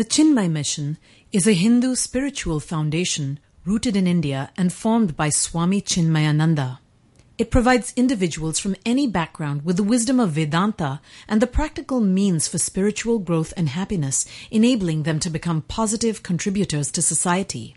The 0.00 0.06
Chinmaya 0.06 0.50
Mission 0.50 0.96
is 1.30 1.46
a 1.46 1.52
Hindu 1.52 1.94
spiritual 1.94 2.58
foundation 2.58 3.38
rooted 3.66 3.96
in 3.96 4.06
India 4.06 4.50
and 4.56 4.72
formed 4.72 5.14
by 5.14 5.28
Swami 5.28 5.82
Chinmayananda. 5.82 6.78
It 7.36 7.50
provides 7.50 7.92
individuals 7.96 8.58
from 8.58 8.76
any 8.86 9.06
background 9.06 9.62
with 9.62 9.76
the 9.76 9.82
wisdom 9.82 10.18
of 10.18 10.30
Vedanta 10.30 11.02
and 11.28 11.42
the 11.42 11.46
practical 11.46 12.00
means 12.00 12.48
for 12.48 12.56
spiritual 12.56 13.18
growth 13.18 13.52
and 13.58 13.68
happiness, 13.68 14.24
enabling 14.50 15.02
them 15.02 15.20
to 15.20 15.28
become 15.28 15.60
positive 15.68 16.22
contributors 16.22 16.90
to 16.92 17.02
society. 17.02 17.76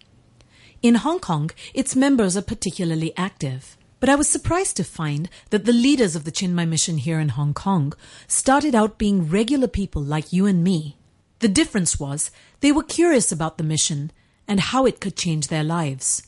In 0.82 0.96
Hong 0.96 1.20
Kong, 1.20 1.52
its 1.74 1.94
members 1.94 2.38
are 2.38 2.42
particularly 2.42 3.12
active. 3.18 3.76
But 4.00 4.08
I 4.08 4.16
was 4.16 4.30
surprised 4.30 4.78
to 4.78 4.86
find 4.86 5.30
that 5.50 5.66
the 5.66 5.74
leaders 5.74 6.16
of 6.16 6.24
the 6.24 6.32
Chinmaya 6.32 6.70
mission 6.70 7.00
here 7.00 7.20
in 7.20 7.36
Hong 7.36 7.54
Kong 7.54 7.92
started 8.30 8.74
out 8.74 8.98
being 8.98 9.28
regular 9.28 9.68
people 9.68 10.02
like 10.02 10.32
you 10.32 10.46
and 10.46 10.64
me. 10.64 10.96
The 11.44 11.50
difference 11.50 12.00
was 12.00 12.32
they 12.62 12.72
were 12.72 12.84
curious 12.84 13.30
about 13.30 13.58
the 13.58 13.66
mission 13.66 14.12
and 14.48 14.62
how 14.62 14.86
it 14.86 15.02
could 15.02 15.18
change 15.18 15.50
their 15.50 15.62
lives. 15.62 16.26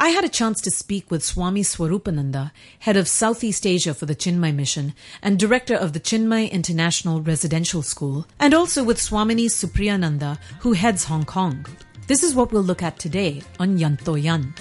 I 0.00 0.08
had 0.08 0.24
a 0.24 0.28
chance 0.28 0.60
to 0.62 0.70
speak 0.72 1.12
with 1.12 1.22
Swami 1.22 1.60
Swarupananda, 1.62 2.50
head 2.80 2.96
of 2.96 3.06
Southeast 3.06 3.64
Asia 3.64 3.94
for 3.94 4.06
the 4.06 4.16
Chinmaya 4.16 4.52
Mission 4.52 4.94
and 5.22 5.38
director 5.38 5.76
of 5.76 5.92
the 5.92 6.00
Chinmaya 6.00 6.50
International 6.50 7.20
Residential 7.20 7.82
School, 7.82 8.26
and 8.40 8.52
also 8.52 8.82
with 8.82 8.98
Swamini 8.98 9.46
Supriyananda, 9.46 10.38
who 10.58 10.72
heads 10.72 11.04
Hong 11.04 11.24
Kong. 11.24 11.64
This 12.08 12.24
is 12.24 12.34
what 12.34 12.50
we'll 12.50 12.62
look 12.62 12.82
at 12.82 12.98
today 12.98 13.42
on 13.60 13.78
Yanto 13.78 14.20
Yan. 14.20 14.54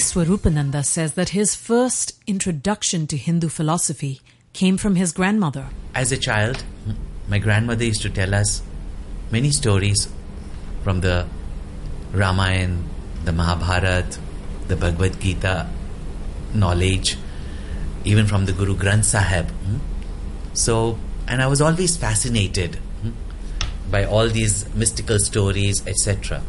Swarupananda 0.00 0.84
says 0.84 1.14
that 1.14 1.30
his 1.30 1.54
first 1.54 2.18
introduction 2.26 3.06
to 3.06 3.16
Hindu 3.16 3.48
philosophy 3.48 4.20
came 4.52 4.76
from 4.76 4.96
his 4.96 5.12
grandmother. 5.12 5.68
As 5.94 6.10
a 6.10 6.16
child, 6.16 6.64
my 7.28 7.38
grandmother 7.38 7.84
used 7.84 8.02
to 8.02 8.10
tell 8.10 8.34
us 8.34 8.62
many 9.30 9.50
stories 9.50 10.08
from 10.82 11.00
the 11.02 11.26
Ramayana, 12.12 12.82
the 13.24 13.32
Mahabharata, 13.32 14.18
the 14.68 14.76
Bhagavad 14.76 15.20
Gita, 15.20 15.68
knowledge, 16.54 17.16
even 18.04 18.26
from 18.26 18.46
the 18.46 18.52
Guru 18.52 18.76
Granth 18.76 19.04
Sahib. 19.04 19.50
hmm. 19.50 19.78
So, 20.52 20.98
and 21.28 21.40
I 21.40 21.46
was 21.46 21.60
always 21.60 21.96
fascinated 21.96 22.76
hmm, 23.02 23.10
by 23.90 24.04
all 24.04 24.28
these 24.28 24.72
mystical 24.74 25.18
stories, 25.18 25.86
etc. 25.86 26.42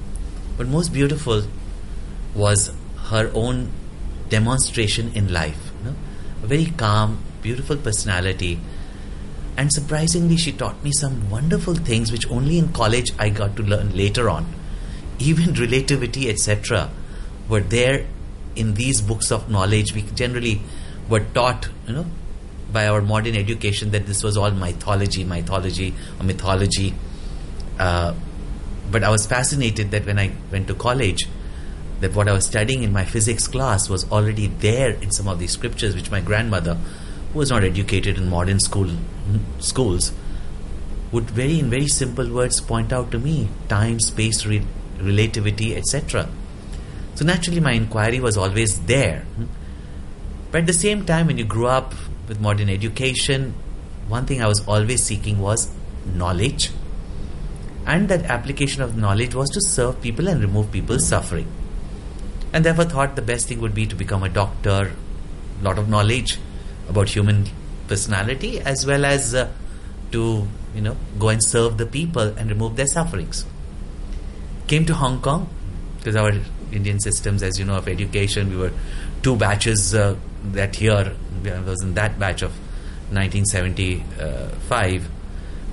But 0.58 0.68
most 0.68 0.92
beautiful 0.94 1.44
was 2.34 2.72
her 3.12 3.30
own 3.34 3.70
demonstration 4.30 5.12
in 5.14 5.32
life. 5.32 5.72
you 5.80 5.92
know. 5.92 5.96
A 6.44 6.48
very 6.48 6.66
calm, 6.66 7.20
beautiful 7.42 7.78
personality. 7.78 8.60
And 9.58 9.72
surprisingly, 9.72 10.38
she 10.38 10.54
taught 10.54 10.82
me 10.84 10.92
some 10.94 11.30
wonderful 11.30 11.76
things 11.76 12.12
which 12.12 12.30
only 12.32 12.58
in 12.58 12.72
college 12.72 13.12
I 13.20 13.30
got 13.30 13.56
to 13.58 13.64
learn 13.64 13.96
later 13.96 14.30
on. 14.30 14.48
Even 15.20 15.54
relativity, 15.54 16.30
etc., 16.30 16.90
were 17.50 17.60
there 17.60 18.08
in 18.56 18.74
these 18.76 19.02
books 19.02 19.32
of 19.32 19.50
knowledge. 19.50 19.94
We 19.94 20.04
generally 20.04 20.62
were 21.10 21.20
taught, 21.20 21.70
you 21.88 21.94
know, 21.94 22.06
by 22.72 22.88
our 22.88 23.02
modern 23.02 23.36
education 23.36 23.92
that 23.92 24.08
this 24.08 24.24
was 24.24 24.38
all 24.38 24.52
mythology, 24.52 25.26
mythology, 25.26 25.94
or 26.20 26.24
mythology. 26.24 26.94
Uh, 27.78 28.14
but 28.90 29.04
I 29.04 29.10
was 29.10 29.26
fascinated 29.26 29.92
that 29.92 30.06
when 30.06 30.18
I 30.18 30.32
went 30.50 30.68
to 30.68 30.76
college, 30.76 31.28
that 32.02 32.16
what 32.16 32.28
I 32.28 32.34
was 32.34 32.46
studying 32.46 32.84
in 32.84 32.92
my 32.92 33.06
physics 33.06 33.48
class 33.48 33.88
was 33.88 34.12
already 34.12 34.48
there 34.48 34.92
in 34.92 35.12
some 35.12 35.28
of 35.28 35.40
these 35.40 35.52
scriptures, 35.52 35.96
which 35.96 36.12
my 36.12 36.20
grandmother, 36.20 36.74
who 37.32 37.40
was 37.40 37.52
not 37.52 37.64
educated 37.64 38.18
in 38.18 38.28
modern 38.28 38.60
school 38.60 38.90
schools, 39.60 40.12
would 41.12 41.30
very 41.30 41.60
in 41.60 41.70
very 41.70 41.88
simple 41.88 42.30
words 42.30 42.60
point 42.60 42.92
out 42.92 43.12
to 43.12 43.20
me 43.20 43.50
time, 43.70 44.00
space, 44.00 44.46
re- 44.46 44.66
relativity, 45.00 45.76
etc. 45.76 46.28
So 47.16 47.26
naturally, 47.26 47.60
my 47.60 47.74
inquiry 47.74 48.20
was 48.20 48.38
always 48.38 48.80
there. 48.82 49.20
Hmm. 49.20 49.46
But 50.52 50.62
at 50.62 50.68
the 50.68 50.74
same 50.74 51.06
time, 51.06 51.28
when 51.28 51.38
you 51.38 51.46
grew 51.46 51.68
up 51.68 51.94
with 52.28 52.42
modern 52.42 52.70
education, 52.70 53.54
one 54.08 54.26
thing 54.26 54.42
I 54.42 54.48
was 54.48 54.66
always 54.68 55.04
seeking 55.04 55.40
was 55.40 55.72
knowledge. 56.06 56.72
And 57.86 58.10
that 58.10 58.26
application 58.26 58.82
of 58.82 58.98
knowledge 58.98 59.36
was 59.36 59.50
to 59.52 59.62
serve 59.62 60.02
people 60.02 60.28
and 60.28 60.42
remove 60.42 60.72
people's 60.72 61.08
suffering. 61.08 61.48
And 62.54 62.66
therefore 62.66 62.86
thought 62.86 63.16
the 63.16 63.22
best 63.22 63.48
thing 63.48 63.62
would 63.62 63.74
be 63.74 63.86
to 63.88 63.96
become 63.96 64.24
a 64.24 64.30
doctor, 64.30 64.92
lot 65.62 65.80
of 65.80 65.88
knowledge 65.88 66.38
about 66.90 67.10
human 67.10 67.48
personality, 67.88 68.60
as 68.60 68.86
well 68.86 69.06
as 69.06 69.34
uh, 69.34 69.50
to, 70.12 70.48
you 70.76 70.82
know, 70.82 70.98
go 71.18 71.30
and 71.30 71.44
serve 71.44 71.78
the 71.78 71.86
people 71.86 72.22
and 72.22 72.50
remove 72.50 72.76
their 72.76 72.88
sufferings. 72.88 73.46
Came 74.68 74.86
to 74.86 74.94
Hong 74.94 75.22
Kong, 75.22 75.50
because 75.98 76.16
our 76.16 76.32
Indian 76.72 77.00
systems, 77.00 77.44
as 77.44 77.60
you 77.60 77.66
know, 77.66 77.76
of 77.76 77.88
education, 77.88 78.50
we 78.50 78.58
were 78.58 78.72
two 79.22 79.36
batches 79.36 79.94
uh, 79.94 80.16
that 80.52 80.80
year, 80.82 81.16
I 81.46 81.60
was 81.62 81.82
in 81.84 81.94
that 81.96 82.20
batch 82.20 82.42
of 82.42 82.52
1975, 83.12 85.10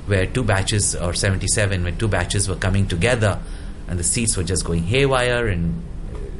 where 0.06 0.26
two 0.26 0.44
batches, 0.44 0.94
or 0.96 1.14
77, 1.14 1.84
when 1.84 1.96
two 1.96 2.08
batches 2.08 2.48
were 2.48 2.56
coming 2.56 2.86
together 2.86 3.40
and 3.86 3.98
the 3.98 4.04
seats 4.04 4.36
were 4.36 4.42
just 4.42 4.64
going 4.64 4.82
haywire 4.82 5.46
and 5.48 5.82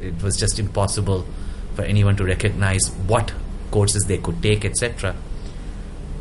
it 0.01 0.21
was 0.21 0.37
just 0.37 0.59
impossible 0.59 1.25
for 1.75 1.83
anyone 1.83 2.15
to 2.17 2.23
recognize 2.23 2.89
what 3.07 3.33
courses 3.71 4.05
they 4.05 4.17
could 4.17 4.41
take, 4.41 4.65
etc. 4.65 5.15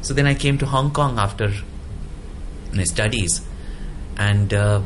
So 0.03 0.15
then 0.15 0.27
I 0.27 0.35
came 0.35 0.59
to 0.59 0.67
Hong 0.67 0.93
Kong 0.93 1.19
after 1.19 1.53
my 2.73 2.85
studies, 2.85 3.41
and 4.17 4.53
uh, 4.53 4.83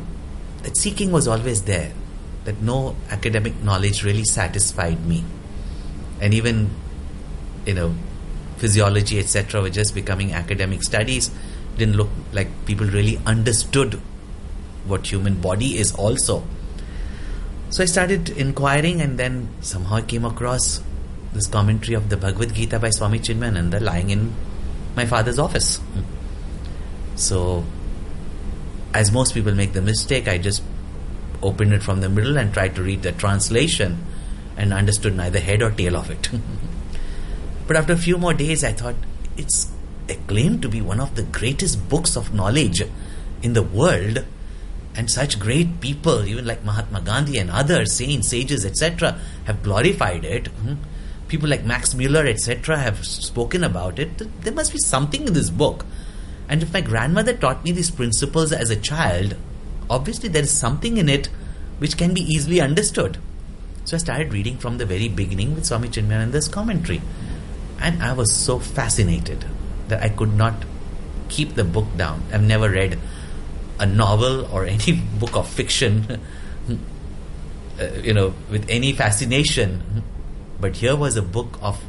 that 0.63 0.77
seeking 0.77 1.11
was 1.11 1.27
always 1.27 1.63
there. 1.63 1.93
That 2.45 2.61
no 2.61 2.95
academic 3.09 3.61
knowledge 3.63 4.03
really 4.03 4.25
satisfied 4.25 5.05
me, 5.05 5.23
and 6.19 6.33
even 6.33 6.71
you 7.65 7.73
know 7.73 7.95
physiology, 8.57 9.19
etc., 9.19 9.61
were 9.61 9.69
just 9.69 9.93
becoming 9.95 10.33
academic 10.33 10.83
studies. 10.83 11.31
Didn't 11.77 11.95
look 11.95 12.09
like 12.31 12.65
people 12.65 12.87
really 12.87 13.19
understood 13.25 13.99
what 14.85 15.07
human 15.07 15.39
body 15.41 15.77
is 15.77 15.93
also. 15.95 16.43
So 17.73 17.81
I 17.81 17.87
started 17.87 18.29
inquiring, 18.29 19.01
and 19.01 19.17
then 19.17 19.49
somehow 19.61 19.95
I 19.95 20.01
came 20.03 20.25
across 20.25 20.79
this 21.33 21.47
commentary 21.47 21.95
of 21.95 22.07
the 22.07 22.17
Bhagavad 22.17 22.53
Gita 22.53 22.77
by 22.77 22.91
Swami 22.91 23.17
Chinmayananda 23.17 23.81
lying 23.81 24.11
in 24.11 24.31
my 24.95 25.07
father's 25.07 25.39
office. 25.39 25.81
So, 27.15 27.63
as 28.93 29.11
most 29.11 29.33
people 29.33 29.55
make 29.55 29.73
the 29.73 29.81
mistake, 29.81 30.27
I 30.27 30.37
just 30.37 30.61
opened 31.41 31.73
it 31.73 31.81
from 31.81 32.01
the 32.01 32.09
middle 32.09 32.37
and 32.37 32.53
tried 32.53 32.75
to 32.75 32.83
read 32.83 33.01
the 33.01 33.11
translation 33.11 34.05
and 34.55 34.71
understood 34.71 35.15
neither 35.15 35.39
head 35.39 35.63
or 35.63 35.71
tail 35.71 35.97
of 35.97 36.11
it. 36.11 36.29
but 37.67 37.75
after 37.75 37.93
a 37.93 37.97
few 37.97 38.19
more 38.19 38.35
days, 38.35 38.63
I 38.63 38.73
thought 38.73 38.97
it's 39.35 39.71
acclaimed 40.07 40.61
to 40.61 40.69
be 40.69 40.79
one 40.79 40.99
of 40.99 41.15
the 41.15 41.23
greatest 41.23 41.89
books 41.89 42.15
of 42.15 42.35
knowledge 42.35 42.83
in 43.41 43.53
the 43.53 43.63
world 43.63 44.23
and 44.95 45.09
such 45.09 45.39
great 45.39 45.81
people, 45.81 46.25
even 46.25 46.45
like 46.45 46.63
Mahatma 46.63 47.01
Gandhi 47.01 47.37
and 47.37 47.49
others, 47.49 47.93
saints, 47.93 48.29
sages, 48.29 48.65
etc., 48.65 49.19
have 49.45 49.63
glorified 49.63 50.23
it. 50.23 50.47
Hmm. 50.47 50.75
People 51.27 51.49
like 51.49 51.63
Max 51.63 51.95
Muller, 51.95 52.27
etc., 52.27 52.77
have 52.77 53.05
spoken 53.05 53.63
about 53.63 53.97
it. 53.97 54.21
There 54.41 54.53
must 54.53 54.71
be 54.71 54.77
something 54.79 55.27
in 55.27 55.33
this 55.33 55.49
book. 55.49 55.85
And 56.47 56.61
if 56.61 56.73
my 56.73 56.81
grandmother 56.81 57.33
taught 57.33 57.63
me 57.63 57.71
these 57.71 57.89
principles 57.89 58.51
as 58.51 58.69
a 58.69 58.75
child, 58.75 59.35
obviously 59.89 60.29
there 60.29 60.43
is 60.43 60.51
something 60.51 60.97
in 60.97 61.09
it 61.09 61.27
which 61.79 61.97
can 61.97 62.13
be 62.13 62.21
easily 62.21 62.61
understood. 62.61 63.17
So 63.85 63.97
I 63.97 63.99
started 63.99 64.31
reading 64.31 64.57
from 64.57 64.77
the 64.77 64.85
very 64.85 65.09
beginning 65.09 65.55
with 65.55 65.65
Swami 65.65 65.89
Chinmayananda's 65.89 66.47
commentary. 66.47 67.01
And 67.79 68.01
I 68.03 68.13
was 68.13 68.33
so 68.33 68.59
fascinated 68.59 69.45
that 69.87 70.03
I 70.03 70.09
could 70.09 70.33
not 70.33 70.53
keep 71.29 71.55
the 71.55 71.63
book 71.63 71.87
down. 71.97 72.23
I've 72.31 72.43
never 72.43 72.69
read 72.69 72.99
a 73.79 73.85
novel 73.85 74.45
or 74.53 74.65
any 74.65 74.93
book 75.19 75.35
of 75.35 75.47
fiction, 75.47 76.19
uh, 77.79 77.83
you 78.01 78.13
know, 78.13 78.33
with 78.49 78.65
any 78.69 78.93
fascination. 78.93 80.03
But 80.59 80.77
here 80.77 80.95
was 80.95 81.17
a 81.17 81.21
book 81.21 81.57
of 81.61 81.83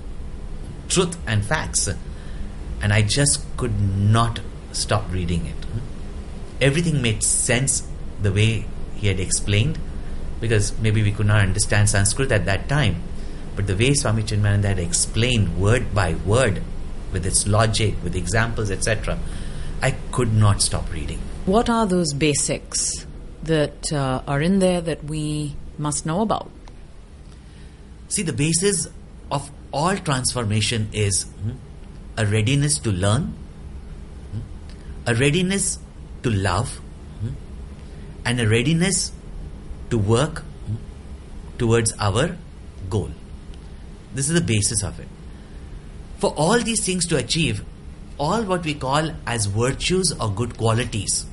truth 0.89 1.17
and 1.27 1.45
facts. 1.45 1.89
And 2.81 2.93
I 2.93 3.03
just 3.03 3.45
could 3.57 3.81
not 3.81 4.41
stop 4.73 5.11
reading 5.11 5.47
it. 5.47 5.55
Everything 6.61 7.03
made 7.03 7.23
sense 7.23 7.87
the 8.21 8.33
way 8.33 8.67
he 8.97 9.09
had 9.09 9.21
explained, 9.21 9.79
because 10.41 10.77
maybe 10.79 11.03
we 11.03 11.13
could 11.13 11.27
not 11.27 11.41
understand 11.41 11.89
Sanskrit 11.89 12.33
at 12.33 12.47
that 12.47 12.69
time. 12.69 13.03
But 13.57 13.67
the 13.67 13.77
way 13.77 13.95
Swami 13.95 14.23
Chinmayananda 14.23 14.65
had 14.65 14.79
explained 14.79 15.59
word 15.59 15.95
by 15.95 16.15
word, 16.15 16.63
with 17.13 17.25
its 17.25 17.47
logic, 17.47 17.95
with 18.03 18.17
examples, 18.17 18.71
etc., 18.71 19.19
I 19.81 19.93
could 20.11 20.35
not 20.35 20.63
stop 20.63 20.93
reading. 20.93 21.21
What 21.47 21.69
are 21.69 21.85
those 21.85 22.15
basics 22.15 23.07
that 23.43 23.93
uh, 23.93 24.23
are 24.27 24.41
in 24.41 24.61
there 24.61 24.81
that 24.81 25.05
we 25.05 25.55
must 25.77 26.07
know 26.07 26.23
about? 26.23 26.51
See, 28.09 28.23
the 28.23 28.33
basis 28.33 28.89
of 29.31 29.51
all 29.71 29.95
transformation 29.95 30.89
is 30.95 31.25
hmm, 31.25 31.51
a 32.17 32.25
readiness 32.25 32.79
to 32.79 32.91
learn, 32.91 33.35
hmm, 34.33 34.41
a 35.07 35.15
readiness 35.15 35.79
to 36.23 36.31
love, 36.31 36.81
hmm, 37.21 37.35
and 38.25 38.41
a 38.41 38.49
readiness 38.49 39.13
to 39.91 39.99
work 39.99 40.45
towards 41.59 41.93
our 41.99 42.39
goal. 42.89 43.11
This 44.15 44.31
is 44.31 44.35
the 44.35 44.47
basis 44.47 44.83
of 44.83 44.99
it. 44.99 45.09
For 46.21 46.31
all 46.39 46.59
these 46.61 46.87
things 46.87 47.07
to 47.09 47.19
achieve, 47.19 47.63
all 48.17 48.45
what 48.45 48.65
we 48.65 48.73
call 48.73 49.11
as 49.27 49.45
virtues 49.45 50.11
or 50.19 50.31
good 50.31 50.57
qualities 50.57 51.27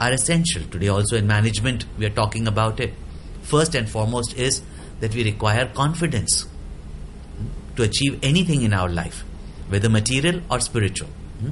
are 0.00 0.12
essential. 0.12 0.62
Today, 0.64 0.88
also 0.88 1.16
in 1.16 1.26
management, 1.26 1.84
we 1.98 2.06
are 2.06 2.10
talking 2.10 2.46
about 2.46 2.80
it. 2.80 2.94
First 3.42 3.74
and 3.74 3.88
foremost 3.88 4.36
is 4.36 4.62
that 5.00 5.14
we 5.14 5.24
require 5.24 5.66
confidence 5.66 6.42
hmm, 6.42 7.46
to 7.76 7.82
achieve 7.82 8.18
anything 8.22 8.62
in 8.62 8.72
our 8.72 8.88
life, 8.88 9.24
whether 9.68 9.88
material 9.88 10.42
or 10.50 10.60
spiritual. 10.60 11.08
hmm. 11.40 11.50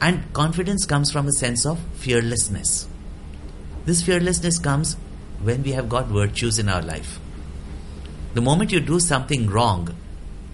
And 0.00 0.32
confidence 0.34 0.84
comes 0.84 1.10
from 1.10 1.26
a 1.26 1.32
sense 1.32 1.64
of 1.64 1.78
fearlessness. 1.94 2.86
This 3.86 4.02
fearlessness 4.02 4.58
comes 4.58 4.96
when 5.42 5.62
we 5.62 5.72
have 5.72 5.88
got 5.88 6.06
virtues 6.06 6.58
in 6.58 6.68
our 6.68 6.82
life. 6.82 7.18
The 8.34 8.42
moment 8.42 8.72
you 8.72 8.80
do 8.80 9.00
something 9.00 9.48
wrong, 9.48 9.96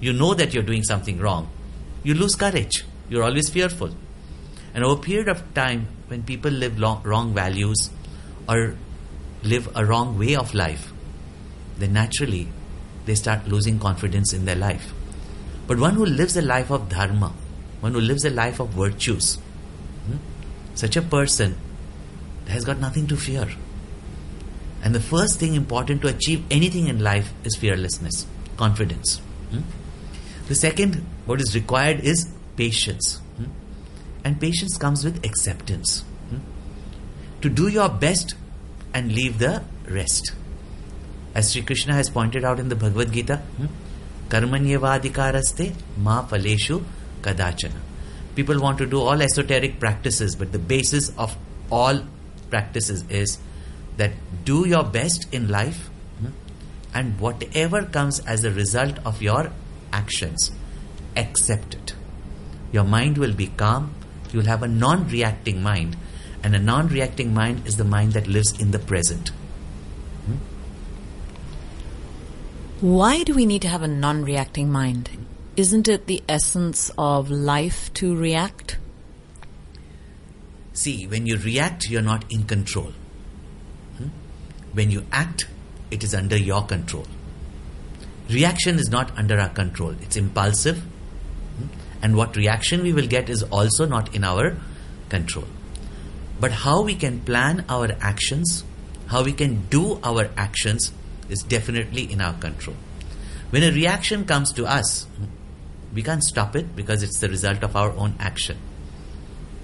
you 0.01 0.13
know 0.13 0.35
that 0.35 0.55
you're 0.55 0.63
doing 0.63 0.85
something 0.85 1.19
wrong, 1.19 1.49
you 2.05 2.15
lose 2.15 2.37
courage. 2.37 2.85
You're 3.09 3.25
always 3.25 3.49
fearful. 3.49 3.91
And 4.75 4.85
over 4.85 5.01
a 5.01 5.03
period 5.03 5.29
of 5.29 5.55
time, 5.55 5.87
when 6.09 6.23
people 6.23 6.51
live 6.51 6.79
long, 6.79 7.03
wrong 7.03 7.35
values 7.35 7.91
or 8.49 8.75
live 9.43 9.69
a 9.75 9.85
wrong 9.85 10.19
way 10.19 10.35
of 10.35 10.55
life, 10.55 10.93
then 11.79 11.93
naturally 11.93 12.49
they 13.07 13.15
start 13.15 13.47
losing 13.47 13.79
confidence 13.79 14.33
in 14.33 14.45
their 14.45 14.57
life. 14.57 14.93
But 15.67 15.79
one 15.79 15.95
who 15.95 16.05
lives 16.05 16.37
a 16.37 16.43
life 16.43 16.71
of 16.71 16.89
dharma, 16.89 17.33
one 17.81 17.93
who 17.93 18.01
lives 18.01 18.25
a 18.25 18.31
life 18.31 18.61
of 18.61 18.71
virtues, 18.71 19.37
hmm, 20.07 20.17
such 20.75 20.97
a 20.97 21.03
person 21.03 21.57
has 22.49 22.65
got 22.65 22.79
nothing 22.79 23.07
to 23.09 23.17
fear. 23.17 23.49
And 24.83 24.95
the 24.95 25.01
first 25.01 25.39
thing 25.39 25.55
important 25.55 26.03
to 26.03 26.09
achieve 26.09 26.45
anything 26.51 26.89
in 26.89 26.99
life 26.99 27.33
is 27.45 27.57
fearlessness, 27.57 28.27
confidence. 28.57 29.19
hmm. 29.51 29.61
The 30.49 30.55
second, 30.57 31.07
what 31.25 31.41
is 31.41 31.55
required 31.55 32.01
is 32.01 32.29
patience. 32.57 33.22
And 34.25 34.41
patience 34.41 34.77
comes 34.77 35.05
with 35.05 35.25
acceptance. 35.25 36.05
hmm. 36.31 36.39
To 37.41 37.49
do 37.49 37.69
your 37.69 37.89
best 37.89 38.35
and 38.95 39.13
leave 39.13 39.39
the 39.39 39.63
rest. 39.89 40.33
As 41.35 41.53
Sri 41.53 41.63
Krishna 41.63 41.95
has 41.95 42.11
pointed 42.11 42.45
out 42.45 42.61
in 42.61 42.69
the 42.69 42.77
Bhagavad 42.77 43.13
Gita, 43.13 43.37
hmm, 43.37 43.67
karmanyevadikaraste 44.29 45.75
ma 45.97 46.25
faleshu 46.27 46.85
kadachana. 47.23 47.81
People 48.35 48.61
want 48.61 48.79
to 48.79 48.87
do 48.87 49.01
all 49.01 49.21
esoteric 49.21 49.79
practices, 49.79 50.37
but 50.37 50.53
the 50.53 50.59
basis 50.59 51.11
of 51.19 51.37
all 51.71 52.03
practices 52.51 53.05
is 53.11 53.39
that 53.97 54.13
do 54.45 54.67
your 54.67 54.85
best 54.85 55.27
in 55.33 55.49
life 55.49 55.91
hmm, 56.21 56.29
and 56.95 57.19
whatever 57.19 57.83
comes 57.85 58.21
as 58.21 58.45
a 58.45 58.51
result 58.51 58.99
of 59.05 59.21
your 59.21 59.51
actions, 59.93 60.51
accept 61.17 61.75
it. 61.75 61.95
Your 62.73 62.85
mind 62.85 63.19
will 63.19 63.35
be 63.35 63.49
calm, 63.49 63.95
you 64.33 64.41
will 64.41 64.47
have 64.47 64.63
a 64.63 64.69
non 64.69 65.09
reacting 65.09 65.63
mind, 65.63 65.97
and 66.43 66.55
a 66.55 66.59
non 66.59 66.89
reacting 66.89 67.35
mind 67.35 67.67
is 67.67 67.77
the 67.77 67.85
mind 67.85 68.13
that 68.13 68.27
lives 68.27 68.59
in 68.61 68.71
the 68.71 68.79
present. 68.79 69.31
Why 72.83 73.23
do 73.23 73.33
we 73.33 73.47
need 73.47 73.63
to 73.63 73.69
have 73.69 73.83
a 73.83 73.87
non 73.87 74.25
reacting 74.25 74.69
mind? 74.69 75.09
Isn't 75.57 75.87
it 75.87 76.07
the 76.07 76.21
essence 76.29 76.91
of 76.99 77.31
life 77.31 77.95
to 77.95 78.17
react? 78.17 78.77
See, 80.73 81.07
when 81.07 81.27
you 81.27 81.37
react, 81.37 81.89
you're 81.89 82.03
not 82.03 82.25
in 82.29 82.43
control. 82.43 82.93
Hmm? 83.99 84.09
When 84.73 84.91
you 84.91 85.07
act, 85.13 85.47
it 85.93 86.03
is 86.03 86.13
under 86.13 86.37
your 86.37 86.65
control. 86.65 87.07
Reaction 88.29 88.81
is 88.81 88.89
not 88.89 89.17
under 89.17 89.39
our 89.39 89.51
control, 89.51 89.95
it's 90.01 90.17
impulsive. 90.17 90.83
And 92.03 92.17
what 92.17 92.37
reaction 92.37 92.83
we 92.83 92.93
will 92.93 93.07
get 93.07 93.31
is 93.31 93.43
also 93.45 93.87
not 93.87 94.15
in 94.15 94.25
our 94.25 94.57
control. 95.09 95.47
But 96.41 96.51
how 96.51 96.83
we 96.83 96.97
can 96.97 97.21
plan 97.21 97.65
our 97.69 97.91
actions, 98.01 98.65
how 99.07 99.23
we 99.23 99.33
can 99.33 99.67
do 99.67 100.01
our 100.03 100.29
actions, 100.37 100.93
is 101.29 101.43
definitely 101.43 102.11
in 102.11 102.21
our 102.21 102.35
control. 102.35 102.77
When 103.51 103.63
a 103.63 103.71
reaction 103.71 104.25
comes 104.25 104.53
to 104.55 104.67
us, 104.67 105.07
we 105.95 106.03
can't 106.03 106.25
stop 106.25 106.57
it 106.57 106.75
because 106.75 107.03
it's 107.03 107.21
the 107.21 107.29
result 107.29 107.63
of 107.63 107.77
our 107.77 107.93
own 107.93 108.15
action. 108.19 108.59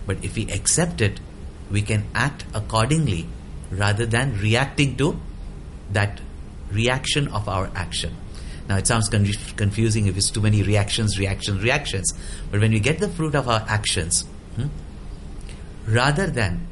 But 0.07 0.23
if 0.23 0.37
we 0.37 0.51
accept 0.51 1.01
it, 1.01 1.21
we 1.71 1.83
can 1.83 2.05
act 2.15 2.45
accordingly 2.55 3.27
rather 3.71 4.07
than 4.07 4.39
reacting 4.39 4.97
to 4.97 5.19
that 5.93 6.21
reaction 6.71 7.29
of 7.29 7.49
our 7.49 7.71
action. 7.75 8.15
Now, 8.69 8.77
it 8.77 8.87
sounds 8.87 9.09
con- 9.09 9.27
confusing 9.57 10.07
if 10.09 10.17
it's 10.19 10.31
too 10.31 10.43
many 10.43 10.63
reactions, 10.63 11.19
reactions, 11.19 11.63
reactions. 11.63 12.13
But 12.51 12.61
when 12.61 12.73
we 12.73 12.81
get 12.81 12.99
the 12.99 13.09
fruit 13.09 13.35
of 13.35 13.49
our 13.49 13.65
actions, 13.67 14.27
hmm, 14.57 14.67
rather 15.87 16.27
than 16.27 16.67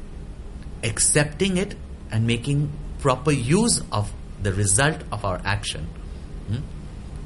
accepting 0.83 1.57
it 1.57 1.75
and 2.11 2.27
making 2.27 2.71
proper 2.99 3.31
use 3.31 3.81
of 3.91 4.13
the 4.41 4.53
result 4.53 5.01
of 5.11 5.25
our 5.25 5.41
action, 5.43 5.87
hmm, 6.47 6.57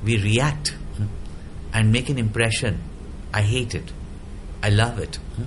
we 0.06 0.18
react 0.18 0.70
hmm, 0.70 1.08
and 1.74 1.92
make 1.92 2.08
an 2.08 2.18
impression. 2.18 2.82
I 3.34 3.42
hate 3.42 3.76
it. 3.76 3.92
I 4.64 4.70
love 4.70 5.00
it. 5.00 5.18
hmm. 5.36 5.44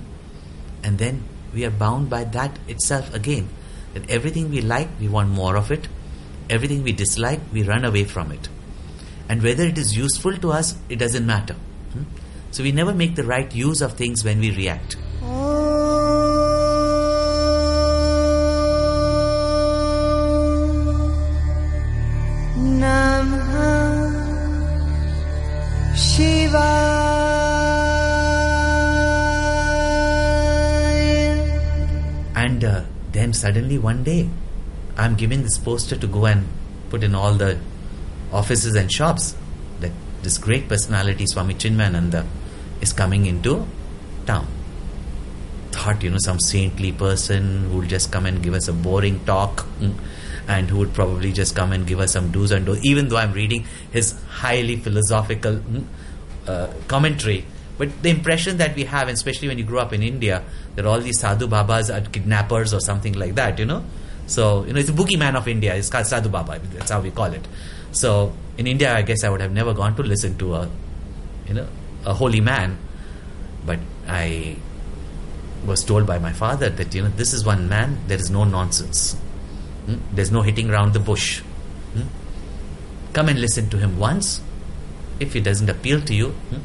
And 0.83 0.99
then 0.99 1.23
we 1.51 1.65
are 1.65 1.71
bound 1.71 2.11
by 2.11 2.25
that 2.25 2.59
itself 2.67 3.11
again. 3.11 3.49
That 3.95 4.07
everything 4.07 4.51
we 4.51 4.61
like, 4.61 4.89
we 4.99 5.07
want 5.07 5.29
more 5.29 5.55
of 5.55 5.71
it. 5.71 5.87
Everything 6.47 6.83
we 6.83 6.91
dislike, 6.91 7.39
we 7.51 7.63
run 7.63 7.85
away 7.85 8.03
from 8.03 8.31
it. 8.31 8.49
And 9.27 9.41
whether 9.41 9.63
it 9.63 9.77
is 9.77 9.95
useful 9.97 10.37
to 10.37 10.51
us, 10.51 10.75
it 10.89 10.97
doesn't 10.97 11.25
matter. 11.25 11.55
hmm. 11.93 12.03
So 12.51 12.63
we 12.63 12.71
never 12.71 12.93
make 12.93 13.15
the 13.15 13.23
right 13.23 13.53
use 13.53 13.81
of 13.81 13.93
things 13.93 14.23
when 14.23 14.39
we 14.39 14.51
react. 14.51 14.95
And 32.35 32.63
uh, 32.63 32.83
then 33.11 33.33
suddenly 33.33 33.77
one 33.77 34.03
day, 34.03 34.29
I'm 34.97 35.15
giving 35.15 35.41
this 35.43 35.57
poster 35.57 35.97
to 35.97 36.07
go 36.07 36.25
and 36.25 36.47
put 36.89 37.03
in 37.03 37.15
all 37.15 37.33
the 37.33 37.59
offices 38.31 38.75
and 38.75 38.91
shops 38.91 39.35
that 39.79 39.91
this 40.23 40.37
great 40.37 40.67
personality, 40.67 41.25
Swami 41.27 41.53
Chinmayananda, 41.53 42.25
is 42.81 42.93
coming 42.93 43.25
into 43.25 43.65
town. 44.25 44.47
Thought, 45.71 46.03
you 46.03 46.09
know, 46.09 46.17
some 46.19 46.39
saintly 46.39 46.91
person 46.91 47.69
who 47.69 47.79
will 47.79 47.87
just 47.87 48.11
come 48.11 48.25
and 48.25 48.41
give 48.41 48.53
us 48.53 48.67
a 48.67 48.73
boring 48.73 49.23
talk 49.25 49.65
mm, 49.79 49.93
and 50.47 50.69
who 50.69 50.77
would 50.77 50.93
probably 50.93 51.33
just 51.33 51.55
come 51.55 51.71
and 51.71 51.85
give 51.85 51.99
us 51.99 52.13
some 52.13 52.31
do's 52.31 52.51
and 52.51 52.65
don'ts, 52.65 52.85
even 52.85 53.09
though 53.09 53.17
I'm 53.17 53.33
reading 53.33 53.65
his 53.91 54.15
highly 54.29 54.77
philosophical 54.77 55.57
mm, 55.57 55.83
uh, 56.47 56.67
commentary. 56.87 57.45
But 57.77 58.01
the 58.01 58.09
impression 58.09 58.57
that 58.57 58.75
we 58.75 58.85
have, 58.85 59.09
especially 59.09 59.49
when 59.49 59.57
you 59.57 59.65
grow 59.65 59.81
up 59.81 59.91
in 59.91 60.01
India, 60.01 60.43
that 60.75 60.85
all 60.85 60.99
these 60.99 61.19
sadhu 61.19 61.47
babas 61.47 61.89
are 61.89 62.01
kidnappers 62.01 62.73
or 62.73 62.79
something 62.79 63.13
like 63.13 63.35
that, 63.35 63.59
you 63.59 63.65
know. 63.65 63.83
So, 64.27 64.63
you 64.65 64.73
know, 64.73 64.79
it's 64.79 64.89
a 64.89 64.93
boogeyman 64.93 65.35
of 65.35 65.47
India. 65.47 65.75
It's 65.75 65.89
called 65.89 66.07
sadhu 66.07 66.29
baba. 66.29 66.59
That's 66.73 66.91
how 66.91 67.01
we 67.01 67.11
call 67.11 67.33
it. 67.33 67.45
So, 67.95 68.33
in 68.57 68.67
India, 68.67 68.93
I 68.93 69.03
guess 69.03 69.23
I 69.23 69.29
would 69.29 69.39
have 69.39 69.53
never 69.53 69.73
gone 69.73 69.95
to 69.95 70.03
listen 70.03 70.37
to 70.39 70.55
a, 70.55 70.69
you 71.47 71.53
know, 71.53 71.67
a 72.05 72.13
holy 72.13 72.41
man. 72.41 72.77
But 73.65 73.79
I 74.05 74.57
was 75.65 75.81
told 75.85 76.05
by 76.05 76.19
my 76.19 76.33
father 76.33 76.69
that, 76.69 76.93
you 76.93 77.03
know, 77.03 77.07
this 77.07 77.31
is 77.31 77.45
one 77.45 77.69
man, 77.69 77.99
there 78.07 78.17
is 78.17 78.29
no 78.29 78.43
nonsense. 78.43 79.13
Hmm? 79.85 79.95
There's 80.11 80.29
no 80.29 80.41
hitting 80.41 80.69
around 80.69 80.91
the 80.91 80.99
bush. 80.99 81.39
Hmm? 81.93 82.07
Come 83.13 83.29
and 83.29 83.39
listen 83.39 83.69
to 83.69 83.77
him 83.77 83.97
once, 83.97 84.41
if 85.21 85.33
it 85.33 85.45
doesn't 85.45 85.69
appeal 85.69 86.01
to 86.01 86.13
you, 86.13 86.31
hmm, 86.31 86.59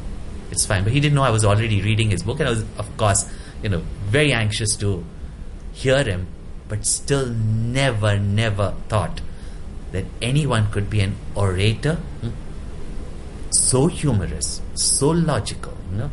it's 0.51 0.65
fine. 0.65 0.83
But 0.83 0.91
he 0.91 0.99
didn't 0.99 1.15
know 1.15 1.23
I 1.23 1.29
was 1.29 1.45
already 1.45 1.81
reading 1.81 2.09
his 2.09 2.23
book, 2.23 2.41
and 2.41 2.49
I 2.49 2.51
was, 2.51 2.65
of 2.77 2.97
course, 2.97 3.25
you 3.63 3.69
know, 3.69 3.83
very 4.03 4.33
anxious 4.33 4.75
to 4.77 5.05
hear 5.71 6.03
him, 6.03 6.27
but 6.67 6.85
still 6.85 7.27
never, 7.27 8.19
never 8.19 8.75
thought 8.89 9.21
that 9.91 10.05
anyone 10.21 10.71
could 10.71 10.89
be 10.89 11.01
an 11.01 11.15
orator, 11.35 11.95
hmm, 11.95 12.29
so 13.51 13.87
humorous, 13.87 14.61
so 14.73 15.09
logical, 15.09 15.77
you 15.91 15.97
know, 15.97 16.11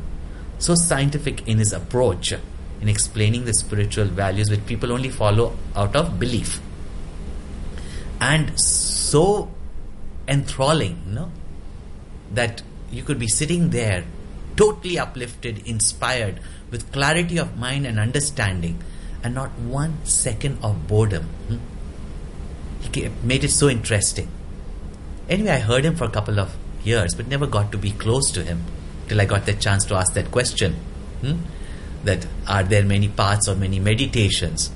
so 0.59 0.75
scientific 0.75 1.47
in 1.47 1.59
his 1.59 1.73
approach 1.73 2.33
in 2.81 2.89
explaining 2.89 3.45
the 3.45 3.55
spiritual 3.55 4.07
values 4.07 4.51
which 4.51 4.65
people 4.67 4.93
only 4.93 5.09
follow 5.09 5.57
out 5.77 5.95
of 5.95 6.19
belief, 6.19 6.61
and 8.21 8.59
so 8.59 9.49
enthralling, 10.27 11.03
you 11.07 11.15
know, 11.15 11.31
that 12.33 12.63
you 12.91 13.03
could 13.03 13.19
be 13.19 13.29
sitting 13.29 13.71
there 13.71 14.05
totally 14.57 14.99
uplifted, 14.99 15.67
inspired, 15.67 16.41
with 16.71 16.91
clarity 16.93 17.39
of 17.39 17.57
mind 17.57 17.87
and 17.87 17.99
understanding, 17.99 18.83
and 19.23 19.35
not 19.35 19.51
one 19.59 20.05
second 20.05 20.59
of 20.63 20.89
boredom. 20.89 21.25
hmm? 21.49 21.57
He 22.81 23.09
made 23.23 23.45
it 23.45 23.51
so 23.51 23.69
interesting. 23.69 24.29
Anyway, 25.29 25.51
I 25.51 25.59
heard 25.59 25.85
him 25.85 25.97
for 25.97 26.05
a 26.05 26.11
couple 26.11 26.41
of 26.41 26.57
years, 26.85 27.15
but 27.15 27.29
never 27.29 27.47
got 27.47 27.73
to 27.73 27.79
be 27.79 27.91
close 27.91 28.31
to 28.33 28.43
him 28.43 28.65
till 29.09 29.21
I 29.21 29.25
got 29.25 29.47
the 29.47 29.53
chance 29.53 29.85
to 29.87 29.95
ask 29.95 30.15
that 30.15 30.31
question. 30.31 30.75
hmm? 31.21 31.37
That 32.05 32.27
are 32.47 32.63
there 32.63 32.85
many 32.85 33.09
paths 33.09 33.49
or 33.49 33.57
many 33.57 33.81
meditations? 33.81 34.71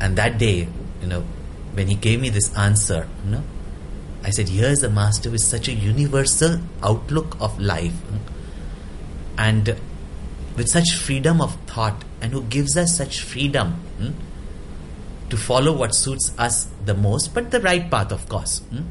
And 0.00 0.16
that 0.16 0.38
day, 0.38 0.68
you 1.00 1.06
know, 1.06 1.24
when 1.72 1.88
he 1.88 1.94
gave 1.94 2.20
me 2.20 2.28
this 2.28 2.56
answer, 2.56 3.08
you 3.24 3.30
know, 3.30 3.44
I 4.22 4.30
said, 4.30 4.48
here's 4.48 4.82
a 4.82 4.90
master 4.90 5.30
with 5.30 5.42
such 5.42 5.68
a 5.68 5.72
universal 5.72 6.60
outlook 6.82 7.36
of 7.40 7.58
life 7.60 7.92
hmm, 7.92 8.16
and 9.38 9.76
with 10.56 10.68
such 10.68 10.94
freedom 10.96 11.40
of 11.40 11.54
thought 11.66 12.04
and 12.20 12.32
who 12.32 12.42
gives 12.42 12.76
us 12.76 12.96
such 12.96 13.20
freedom 13.20 13.72
hmm, 13.98 14.10
to 15.30 15.36
follow 15.36 15.72
what 15.72 15.94
suits 15.94 16.32
us 16.38 16.68
the 16.84 16.94
most, 16.94 17.34
but 17.34 17.50
the 17.50 17.60
right 17.60 17.90
path, 17.90 18.12
of 18.12 18.28
course. 18.28 18.58
hmm. 18.70 18.82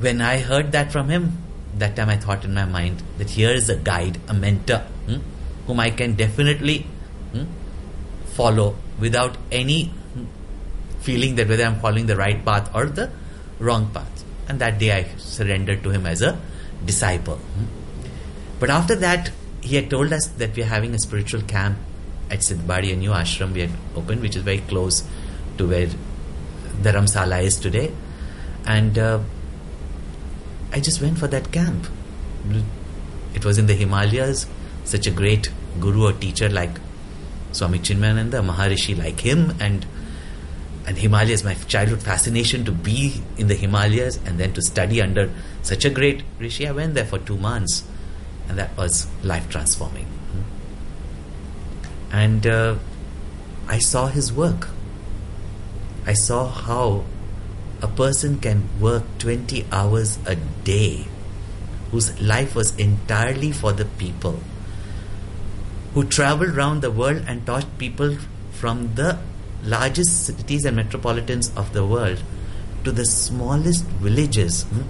When 0.00 0.20
I 0.20 0.38
heard 0.38 0.72
that 0.72 0.92
from 0.92 1.08
him, 1.08 1.38
that 1.78 1.96
time 1.96 2.08
I 2.08 2.16
thought 2.16 2.44
in 2.44 2.54
my 2.54 2.64
mind 2.64 3.02
that 3.18 3.30
here 3.30 3.50
is 3.50 3.68
a 3.68 3.76
guide, 3.76 4.20
a 4.28 4.34
mentor, 4.34 4.78
hmm, 5.06 5.18
whom 5.66 5.80
I 5.80 5.90
can 5.90 6.14
definitely 6.14 6.86
hmm, 7.32 7.44
follow 8.34 8.76
without 8.98 9.36
any 9.50 9.84
hmm, 9.84 10.24
feeling 11.00 11.36
that 11.36 11.48
whether 11.48 11.64
I'm 11.64 11.80
following 11.80 12.06
the 12.06 12.16
right 12.16 12.44
path 12.44 12.70
or 12.74 12.86
the 12.86 13.10
wrong 13.58 13.90
path. 13.90 14.24
And 14.48 14.58
that 14.60 14.78
day 14.78 14.92
I 14.92 15.16
surrendered 15.16 15.82
to 15.84 15.90
him 15.90 16.06
as 16.06 16.22
a 16.22 16.38
disciple. 16.84 17.36
hmm. 17.36 17.64
But 18.58 18.70
after 18.70 18.94
that, 18.96 19.30
he 19.60 19.76
had 19.76 19.90
told 19.90 20.12
us 20.12 20.26
that 20.26 20.54
we 20.56 20.62
are 20.62 20.66
having 20.66 20.94
a 20.94 20.98
spiritual 20.98 21.42
camp 21.42 21.78
at 22.30 22.40
Sidhbari, 22.40 22.92
a 22.92 22.96
new 22.96 23.10
ashram 23.10 23.52
we 23.52 23.60
had 23.60 23.70
opened, 23.94 24.20
which 24.20 24.36
is 24.36 24.42
very 24.42 24.58
close 24.58 25.04
to 25.58 25.68
where 25.68 25.88
Dharamsala 26.82 27.42
is 27.42 27.58
today. 27.58 27.92
And 28.66 28.98
uh, 28.98 29.20
I 30.72 30.80
just 30.80 31.00
went 31.00 31.18
for 31.18 31.28
that 31.28 31.52
camp. 31.52 31.86
It 33.34 33.44
was 33.44 33.58
in 33.58 33.66
the 33.66 33.74
Himalayas. 33.74 34.46
Such 34.84 35.06
a 35.06 35.10
great 35.10 35.50
guru 35.80 36.06
or 36.06 36.12
teacher 36.12 36.48
like 36.48 36.70
Swami 37.52 37.78
Chinmayananda, 37.78 38.44
Maharishi 38.44 38.96
like 38.96 39.20
him, 39.20 39.54
and 39.60 39.86
and 40.86 40.96
Himalayas, 40.96 41.42
my 41.42 41.54
childhood 41.54 42.02
fascination 42.02 42.64
to 42.64 42.70
be 42.70 43.20
in 43.36 43.48
the 43.48 43.56
Himalayas 43.56 44.18
and 44.24 44.38
then 44.38 44.52
to 44.52 44.62
study 44.62 45.02
under 45.02 45.30
such 45.62 45.84
a 45.84 45.90
great 45.90 46.22
rishi. 46.38 46.68
I 46.68 46.70
went 46.70 46.94
there 46.94 47.04
for 47.04 47.18
two 47.18 47.36
months, 47.36 47.82
and 48.48 48.56
that 48.58 48.76
was 48.76 49.08
life 49.24 49.48
transforming. 49.48 50.06
And 52.12 52.46
uh, 52.46 52.76
I 53.68 53.78
saw 53.78 54.06
his 54.06 54.32
work. 54.32 54.68
I 56.06 56.14
saw 56.14 56.46
how 56.46 57.04
a 57.82 57.88
person 57.88 58.38
can 58.38 58.68
work 58.80 59.02
20 59.18 59.66
hours 59.72 60.18
a 60.26 60.36
day, 60.36 61.06
whose 61.90 62.20
life 62.20 62.54
was 62.54 62.74
entirely 62.76 63.52
for 63.52 63.72
the 63.72 63.84
people, 63.84 64.40
who 65.94 66.04
traveled 66.04 66.56
around 66.56 66.80
the 66.80 66.90
world 66.90 67.24
and 67.26 67.44
taught 67.44 67.78
people 67.78 68.16
from 68.52 68.94
the 68.94 69.18
largest 69.64 70.24
cities 70.24 70.64
and 70.64 70.76
metropolitans 70.76 71.50
of 71.56 71.72
the 71.72 71.84
world 71.84 72.22
to 72.84 72.92
the 72.92 73.04
smallest 73.04 73.84
villages. 73.84 74.62
hmm, 74.62 74.82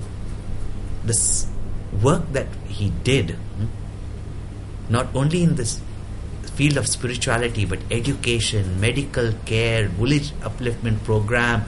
The 1.07 1.47
work 2.03 2.33
that 2.33 2.49
he 2.69 2.91
did, 3.03 3.31
hmm, 3.31 3.67
not 4.91 5.07
only 5.15 5.43
in 5.43 5.55
this 5.55 5.81
field 6.57 6.77
of 6.79 6.89
spirituality, 6.89 7.65
but 7.65 7.79
education, 7.91 8.81
medical 8.81 9.33
care, 9.45 9.89
village 9.89 10.33
upliftment 10.41 11.05
program, 11.05 11.65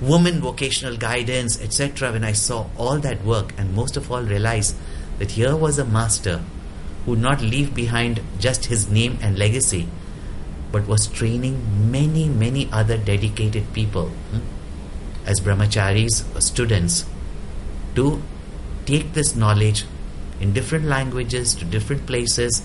women 0.00 0.40
vocational 0.40 0.96
guidance, 0.96 1.60
etc. 1.60 2.12
When 2.12 2.24
I 2.24 2.32
saw 2.32 2.66
all 2.76 2.98
that 3.00 3.24
work, 3.24 3.52
and 3.58 3.74
most 3.74 3.96
of 3.96 4.10
all 4.10 4.22
realized 4.22 4.76
that 5.18 5.32
here 5.32 5.56
was 5.56 5.78
a 5.78 5.84
master 5.84 6.40
who 7.04 7.12
would 7.12 7.20
not 7.20 7.40
leave 7.40 7.74
behind 7.74 8.20
just 8.38 8.66
his 8.66 8.88
name 8.88 9.18
and 9.20 9.36
legacy, 9.38 9.88
but 10.70 10.86
was 10.86 11.06
training 11.08 11.90
many, 11.90 12.28
many 12.28 12.68
other 12.70 12.96
dedicated 12.96 13.72
people 13.72 14.08
hmm, 14.08 14.40
as 15.26 15.40
brahmacharis 15.40 16.40
students 16.42 17.04
to 17.94 18.22
take 18.86 19.12
this 19.14 19.34
knowledge 19.34 19.84
in 20.40 20.52
different 20.52 20.84
languages 20.84 21.54
to 21.54 21.64
different 21.64 22.06
places, 22.06 22.62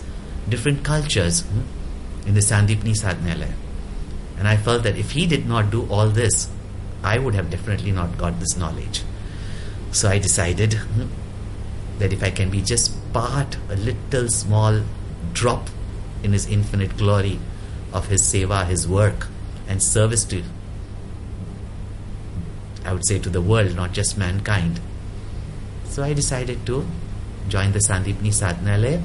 different 0.50 0.84
cultures 0.84 1.42
hmm, 1.42 2.28
in 2.28 2.34
the 2.34 2.42
Sandeepany 2.42 2.96
Sadhanalaya. 2.96 3.54
And 4.38 4.48
I 4.48 4.58
felt 4.58 4.84
that 4.84 4.98
if 4.98 5.12
he 5.12 5.26
did 5.26 5.46
not 5.46 5.70
do 5.72 5.86
all 5.90 6.10
this, 6.10 6.50
I 7.04 7.20
would 7.20 7.36
have 7.36 7.50
definitely 7.50 7.92
not 7.92 8.18
got 8.18 8.40
this 8.40 8.58
knowledge. 8.58 9.04
So 9.92 10.10
I 10.10 10.20
decided 10.20 10.74
hmm, 10.74 11.08
that 12.00 12.14
if 12.14 12.24
I 12.24 12.32
can 12.32 12.50
be 12.50 12.62
just 12.62 12.92
part, 13.14 13.58
a 13.70 13.76
little 13.76 14.28
small 14.30 14.82
drop 15.34 15.70
in 16.24 16.34
his 16.34 16.48
infinite 16.48 16.98
glory 16.98 17.40
of 17.92 18.08
his 18.08 18.22
seva, 18.22 18.66
his 18.66 18.88
work, 18.88 19.28
and 19.68 19.82
service 19.82 20.24
to, 20.26 20.44
I 22.84 22.94
would 22.94 23.06
say, 23.06 23.20
to 23.20 23.30
the 23.30 23.42
world, 23.42 23.76
not 23.76 23.94
just 23.94 24.18
mankind. 24.18 24.80
So 25.86 26.04
I 26.04 26.14
decided 26.14 26.66
to 26.66 26.86
join 27.50 27.72
the 27.72 27.80
Sandeepany 27.80 28.34
Sadhanalaya. 28.34 29.04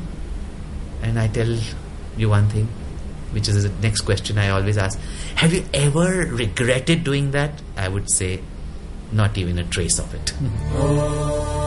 And 1.02 1.19
I 1.19 1.28
tell 1.28 1.59
you 2.17 2.28
one 2.28 2.49
thing, 2.49 2.69
which 3.33 3.49
is 3.49 3.62
the 3.62 3.71
next 3.83 4.02
question 4.02 4.38
I 4.38 4.50
always 4.50 4.76
ask 4.78 4.99
Have 5.37 5.52
you 5.52 5.64
ever 5.73 6.26
regretted 6.26 7.05
doing 7.05 7.31
that? 7.33 7.61
I 7.76 7.88
would 7.88 8.11
say, 8.11 8.40
not 9.12 9.38
even 9.38 9.59
a 9.59 9.64
trace 9.64 9.99
of 9.99 10.12
it. 10.14 10.26
Mm-hmm. 10.26 10.76
Oh. 10.76 11.57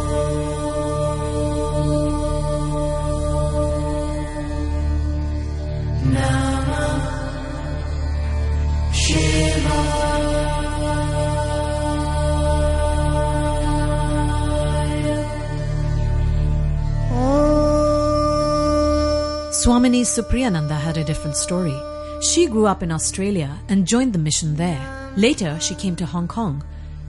Swamini 19.61 20.01
Supriyananda 20.01 20.75
had 20.75 20.97
a 20.97 21.03
different 21.03 21.37
story. 21.37 21.79
She 22.19 22.47
grew 22.47 22.65
up 22.65 22.81
in 22.81 22.91
Australia 22.91 23.59
and 23.69 23.85
joined 23.85 24.11
the 24.11 24.17
mission 24.17 24.55
there. 24.55 25.13
Later, 25.15 25.55
she 25.59 25.75
came 25.75 25.95
to 25.97 26.05
Hong 26.07 26.27
Kong, 26.27 26.63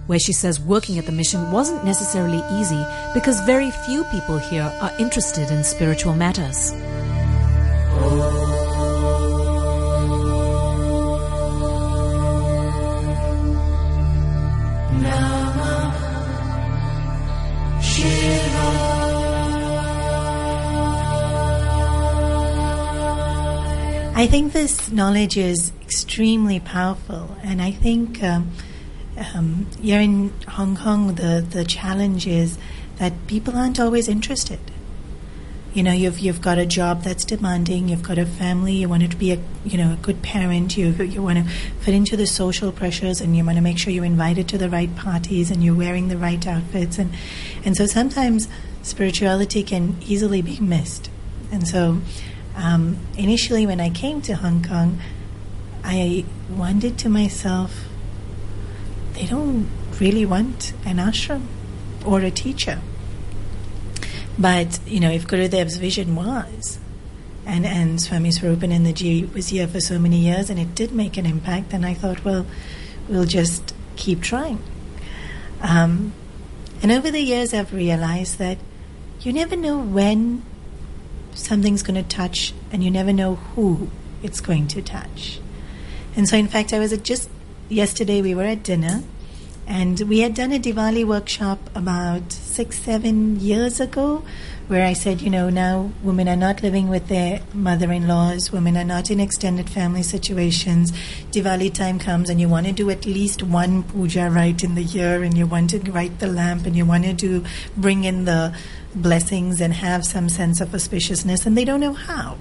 where 0.06 0.18
she 0.18 0.34
says 0.34 0.60
working 0.60 0.98
at 0.98 1.06
the 1.06 1.12
mission 1.12 1.50
wasn't 1.50 1.82
necessarily 1.82 2.42
easy 2.60 2.84
because 3.14 3.40
very 3.46 3.70
few 3.86 4.04
people 4.12 4.36
here 4.36 4.70
are 4.82 4.92
interested 4.98 5.50
in 5.50 5.64
spiritual 5.64 6.12
matters. 6.12 6.74
I 24.14 24.26
think 24.26 24.52
this 24.52 24.92
knowledge 24.92 25.36
is 25.36 25.72
extremely 25.80 26.60
powerful, 26.60 27.36
and 27.42 27.60
I 27.62 27.72
think 27.72 28.22
um, 28.22 28.50
um, 29.34 29.66
here 29.80 30.00
in 30.00 30.32
Hong 30.48 30.76
Kong, 30.76 31.14
the 31.14 31.44
the 31.48 31.64
challenge 31.64 32.26
is 32.26 32.58
that 32.98 33.26
people 33.26 33.56
aren't 33.56 33.80
always 33.80 34.08
interested. 34.08 34.60
you 35.74 35.82
know 35.82 35.92
you've 35.92 36.18
you've 36.18 36.40
got 36.42 36.58
a 36.58 36.66
job 36.66 37.02
that's 37.02 37.24
demanding 37.24 37.88
you've 37.88 38.02
got 38.02 38.18
a 38.18 38.26
family 38.26 38.74
you 38.74 38.88
want 38.88 39.10
to 39.10 39.16
be 39.16 39.32
a 39.32 39.38
you 39.64 39.78
know 39.78 39.92
a 39.94 39.96
good 39.96 40.22
parent 40.22 40.76
you 40.76 40.90
you 41.04 41.22
want 41.22 41.38
to 41.38 41.44
fit 41.80 41.94
into 41.94 42.16
the 42.16 42.26
social 42.26 42.70
pressures 42.72 43.20
and 43.20 43.36
you 43.36 43.44
want 43.44 43.56
to 43.56 43.62
make 43.62 43.78
sure 43.78 43.92
you're 43.92 44.04
invited 44.04 44.48
to 44.48 44.58
the 44.58 44.68
right 44.68 44.94
parties 44.96 45.50
and 45.50 45.64
you're 45.64 45.74
wearing 45.74 46.08
the 46.08 46.18
right 46.18 46.46
outfits 46.46 46.98
and 46.98 47.10
and 47.64 47.76
so 47.76 47.86
sometimes 47.86 48.48
spirituality 48.82 49.62
can 49.62 49.96
easily 50.02 50.42
be 50.42 50.60
missed 50.60 51.08
and 51.50 51.66
so 51.66 51.98
um, 52.56 52.98
initially 53.16 53.66
when 53.66 53.80
I 53.80 53.90
came 53.90 54.20
to 54.22 54.36
Hong 54.36 54.62
Kong 54.62 55.00
I 55.84 56.24
wondered 56.50 56.98
to 56.98 57.08
myself 57.08 57.84
they 59.14 59.26
don't 59.26 59.68
really 60.00 60.24
want 60.24 60.72
an 60.84 60.96
ashram 60.96 61.46
or 62.04 62.20
a 62.20 62.30
teacher 62.30 62.80
but, 64.38 64.80
you 64.86 65.00
know, 65.00 65.10
if 65.10 65.26
Gurudev's 65.26 65.76
vision 65.76 66.14
was, 66.14 66.78
and, 67.44 67.66
and 67.66 68.00
Swami 68.00 68.30
Swarupanandaji 68.30 69.32
was 69.34 69.48
here 69.48 69.66
for 69.66 69.80
so 69.80 69.98
many 69.98 70.18
years 70.18 70.48
and 70.48 70.58
it 70.58 70.74
did 70.74 70.92
make 70.92 71.16
an 71.16 71.26
impact, 71.26 71.70
then 71.70 71.84
I 71.84 71.94
thought, 71.94 72.24
well, 72.24 72.46
we'll 73.08 73.26
just 73.26 73.74
keep 73.96 74.22
trying. 74.22 74.62
Um, 75.60 76.12
and 76.82 76.90
over 76.90 77.10
the 77.10 77.20
years, 77.20 77.52
I've 77.52 77.72
realized 77.72 78.38
that 78.38 78.58
you 79.20 79.32
never 79.32 79.56
know 79.56 79.78
when 79.78 80.44
something's 81.34 81.82
going 81.82 82.02
to 82.02 82.08
touch 82.08 82.52
and 82.70 82.82
you 82.82 82.90
never 82.90 83.12
know 83.12 83.36
who 83.36 83.90
it's 84.22 84.40
going 84.40 84.68
to 84.68 84.82
touch. 84.82 85.40
And 86.14 86.28
so, 86.28 86.36
in 86.36 86.48
fact, 86.48 86.72
I 86.72 86.78
was 86.78 86.92
at 86.92 87.02
just 87.02 87.28
yesterday, 87.68 88.22
we 88.22 88.34
were 88.34 88.44
at 88.44 88.62
dinner 88.62 89.02
and 89.66 90.00
we 90.00 90.20
had 90.20 90.34
done 90.34 90.52
a 90.52 90.58
Diwali 90.58 91.06
workshop 91.06 91.58
about 91.74 92.32
six, 92.32 92.78
seven 92.78 93.38
years 93.38 93.80
ago, 93.80 94.24
where 94.66 94.84
I 94.84 94.92
said, 94.92 95.20
you 95.20 95.30
know, 95.30 95.50
now 95.50 95.92
women 96.02 96.28
are 96.28 96.36
not 96.36 96.62
living 96.62 96.88
with 96.88 97.08
their 97.08 97.42
mother 97.54 97.92
in 97.92 98.08
laws, 98.08 98.50
women 98.50 98.76
are 98.76 98.84
not 98.84 99.10
in 99.10 99.20
extended 99.20 99.70
family 99.70 100.02
situations. 100.02 100.92
Diwali 101.30 101.72
time 101.72 101.98
comes 101.98 102.28
and 102.28 102.40
you 102.40 102.48
want 102.48 102.66
to 102.66 102.72
do 102.72 102.90
at 102.90 103.06
least 103.06 103.42
one 103.42 103.84
puja 103.84 104.30
right 104.30 104.62
in 104.62 104.74
the 104.74 104.82
year, 104.82 105.22
and 105.22 105.38
you 105.38 105.46
want 105.46 105.70
to 105.70 105.90
light 105.90 106.18
the 106.18 106.26
lamp, 106.26 106.66
and 106.66 106.76
you 106.76 106.84
want 106.84 107.04
to 107.04 107.12
do 107.12 107.44
bring 107.76 108.04
in 108.04 108.24
the 108.24 108.54
blessings 108.94 109.60
and 109.60 109.74
have 109.74 110.04
some 110.04 110.28
sense 110.28 110.60
of 110.60 110.70
auspiciousness, 110.70 111.46
and 111.46 111.56
they 111.56 111.64
don't 111.64 111.80
know 111.80 111.94
how. 111.94 112.38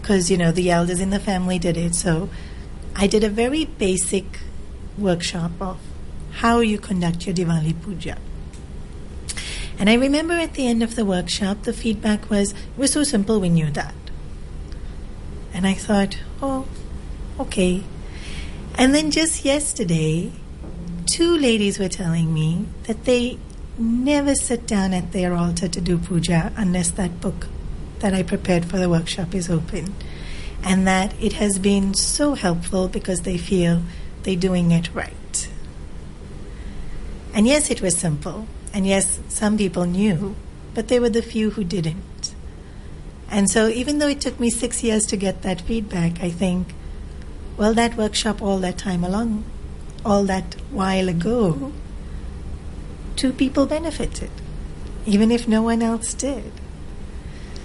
Because, 0.00 0.30
you 0.30 0.36
know, 0.36 0.52
the 0.52 0.70
elders 0.70 1.00
in 1.00 1.10
the 1.10 1.20
family 1.20 1.58
did 1.58 1.76
it. 1.76 1.94
So 1.94 2.28
I 2.96 3.06
did 3.06 3.22
a 3.24 3.30
very 3.30 3.64
basic 3.64 4.40
workshop 4.98 5.52
of 5.60 5.78
how 6.32 6.60
you 6.60 6.78
conduct 6.78 7.26
your 7.26 7.34
Diwali 7.34 7.80
puja. 7.80 8.18
And 9.78 9.88
I 9.88 9.94
remember 9.94 10.34
at 10.34 10.54
the 10.54 10.66
end 10.66 10.82
of 10.82 10.96
the 10.96 11.04
workshop, 11.04 11.62
the 11.62 11.72
feedback 11.72 12.30
was, 12.30 12.52
it 12.52 12.78
was 12.78 12.92
so 12.92 13.04
simple, 13.04 13.40
we 13.40 13.48
knew 13.48 13.70
that. 13.70 13.94
And 15.54 15.66
I 15.66 15.74
thought, 15.74 16.18
oh, 16.40 16.66
okay. 17.38 17.84
And 18.76 18.94
then 18.94 19.10
just 19.10 19.44
yesterday, 19.44 20.32
two 21.06 21.36
ladies 21.36 21.78
were 21.78 21.88
telling 21.88 22.32
me 22.32 22.66
that 22.84 23.04
they 23.04 23.38
never 23.78 24.34
sit 24.34 24.66
down 24.66 24.92
at 24.92 25.12
their 25.12 25.34
altar 25.34 25.68
to 25.68 25.80
do 25.80 25.98
puja 25.98 26.52
unless 26.56 26.90
that 26.90 27.20
book 27.20 27.48
that 28.00 28.12
I 28.12 28.22
prepared 28.22 28.64
for 28.64 28.78
the 28.78 28.88
workshop 28.88 29.34
is 29.34 29.48
open. 29.48 29.94
And 30.64 30.86
that 30.86 31.14
it 31.20 31.34
has 31.34 31.58
been 31.58 31.94
so 31.94 32.34
helpful 32.34 32.88
because 32.88 33.22
they 33.22 33.38
feel 33.38 33.82
they're 34.22 34.36
doing 34.36 34.70
it 34.70 34.94
right. 34.94 35.48
And 37.34 37.46
yes, 37.46 37.70
it 37.70 37.80
was 37.80 37.96
simple. 37.96 38.46
And 38.72 38.86
yes, 38.86 39.20
some 39.28 39.56
people 39.56 39.84
knew, 39.84 40.36
but 40.74 40.88
there 40.88 41.00
were 41.00 41.10
the 41.10 41.22
few 41.22 41.50
who 41.50 41.64
didn't. 41.64 42.34
And 43.30 43.50
so, 43.50 43.68
even 43.68 43.98
though 43.98 44.08
it 44.08 44.20
took 44.20 44.38
me 44.38 44.50
six 44.50 44.82
years 44.82 45.06
to 45.06 45.16
get 45.16 45.42
that 45.42 45.62
feedback, 45.62 46.22
I 46.22 46.28
think, 46.28 46.74
well, 47.56 47.72
that 47.74 47.96
workshop 47.96 48.42
all 48.42 48.58
that 48.58 48.76
time 48.76 49.02
along, 49.02 49.44
all 50.04 50.24
that 50.24 50.54
while 50.70 51.08
ago, 51.08 51.72
two 53.22 53.32
people 53.32 53.66
benefited, 53.66 54.32
even 55.06 55.30
if 55.30 55.46
no 55.46 55.62
one 55.62 55.80
else 55.80 56.12
did. 56.12 56.50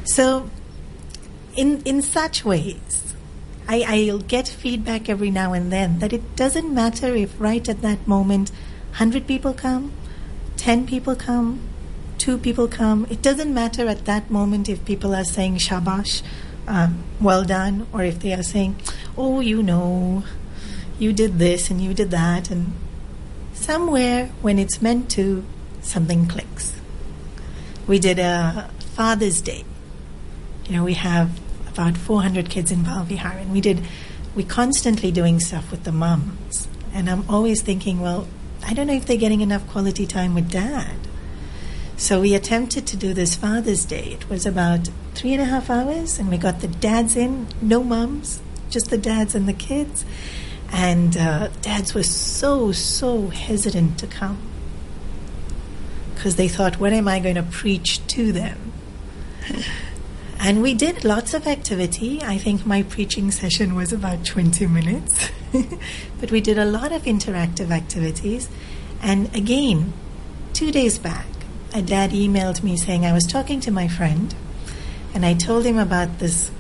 So, 0.04 0.52
in, 1.56 1.82
in 1.82 2.04
such 2.04 2.46
ways, 2.46 3.16
I, 3.68 3.84
I'll 3.88 4.20
get 4.20 4.48
feedback 4.48 5.10
every 5.10 5.32
now 5.32 5.54
and 5.54 5.72
then 5.72 5.98
that 5.98 6.14
it 6.14 6.36
doesn't 6.36 6.72
matter 6.72 7.16
if 7.16 7.34
right 7.42 7.68
at 7.68 7.82
that 7.82 8.08
moment 8.08 8.52
100 9.02 9.26
people 9.26 9.56
come, 9.56 9.94
10 10.58 10.86
people 10.86 11.16
come, 11.16 11.60
2 12.20 12.38
people 12.38 12.68
come. 12.68 13.08
It 13.10 13.24
doesn't 13.24 13.52
matter 13.52 13.88
at 13.88 14.06
that 14.06 14.30
moment 14.30 14.70
if 14.70 14.86
people 14.86 15.16
are 15.16 15.26
saying 15.26 15.58
shabash, 15.58 16.22
um, 16.68 17.04
well 17.20 17.44
done, 17.44 17.88
or 17.92 18.04
if 18.04 18.20
they 18.20 18.34
are 18.34 18.44
saying, 18.44 18.76
oh, 19.18 19.40
you 19.40 19.64
know, 19.64 20.24
you 21.00 21.14
did 21.14 21.40
this 21.40 21.72
and 21.72 21.82
you 21.82 21.96
did 21.96 22.12
that. 22.12 22.52
And 22.52 22.74
somewhere 23.68 24.28
when 24.42 24.58
it's 24.58 24.82
meant 24.82 25.12
to, 25.12 25.44
something 25.82 26.26
clicks. 26.26 26.80
We 27.86 28.00
did 28.00 28.18
a 28.18 28.72
Father's 28.96 29.42
Day. 29.42 29.66
You 30.66 30.78
know, 30.78 30.86
we 30.86 30.94
have 30.94 31.38
about 31.68 31.98
400 31.98 32.50
kids 32.50 32.72
in 32.72 32.86
Balvihar, 32.86 33.42
and 33.42 33.52
we 33.52 33.60
did, 33.60 33.86
we're 34.34 34.48
constantly 34.48 35.12
doing 35.12 35.42
stuff 35.42 35.70
with 35.70 35.84
the 35.84 35.92
mums. 35.92 36.70
And 36.94 37.10
I'm 37.10 37.30
always 37.30 37.62
thinking, 37.62 38.00
well, 38.00 38.30
I 38.66 38.74
don't 38.74 38.88
know 38.88 38.94
if 38.94 39.06
they're 39.06 39.18
getting 39.18 39.42
enough 39.42 39.68
quality 39.68 40.08
time 40.08 40.34
with 40.34 40.50
dad. 40.50 40.96
So 41.98 42.22
we 42.22 42.34
attempted 42.36 42.88
to 42.88 42.96
do 42.96 43.14
this 43.14 43.36
Father's 43.36 43.84
Day. 43.84 44.14
It 44.14 44.30
was 44.30 44.46
about 44.46 44.88
three 45.14 45.34
and 45.34 45.42
a 45.42 45.46
half 45.46 45.70
hours, 45.70 46.20
and 46.20 46.30
we 46.30 46.38
got 46.38 46.62
the 46.62 46.70
dads 46.70 47.18
in, 47.18 47.48
no 47.62 47.84
mums, 47.84 48.42
just 48.70 48.90
the 48.90 48.98
dads 48.98 49.36
and 49.36 49.46
the 49.46 49.52
kids. 49.52 50.06
And 50.72 51.16
uh, 51.18 51.48
dads 51.62 51.94
were 51.94 52.04
so, 52.04 52.72
so 52.72 53.30
hesitant 53.30 54.00
to 54.00 54.08
come 54.08 54.38
because 56.14 56.36
they 56.36 56.48
thought, 56.48 56.80
what 56.80 56.94
am 56.94 57.08
I 57.08 57.20
going 57.20 57.36
to 57.36 57.44
preach 57.44 58.06
to 58.08 58.32
them? 58.32 58.74
And 60.40 60.62
we 60.62 60.74
did 60.76 61.04
lots 61.04 61.34
of 61.34 61.48
activity. 61.48 62.22
I 62.22 62.38
think 62.38 62.66
my 62.66 62.84
preaching 62.84 63.32
session 63.32 63.74
was 63.74 63.92
about 63.92 64.24
20 64.24 64.68
minutes. 64.68 65.32
but 66.20 66.32
we 66.32 66.42
did 66.42 66.58
a 66.58 66.66
lot 66.66 66.92
of 66.92 67.04
interactive 67.04 67.72
activities. 67.72 68.48
And 69.02 69.36
again, 69.36 69.94
two 70.54 70.72
days 70.72 71.00
back, 71.00 71.26
a 71.74 71.82
dad 71.82 72.12
emailed 72.12 72.64
me 72.64 72.78
saying 72.78 73.06
I 73.06 73.14
was 73.14 73.26
talking 73.26 73.60
to 73.62 73.72
my 73.72 73.88
friend 73.88 74.34
and 75.14 75.26
I 75.26 75.34
told 75.34 75.66
him 75.66 75.78
about 75.78 76.20
this 76.20 76.52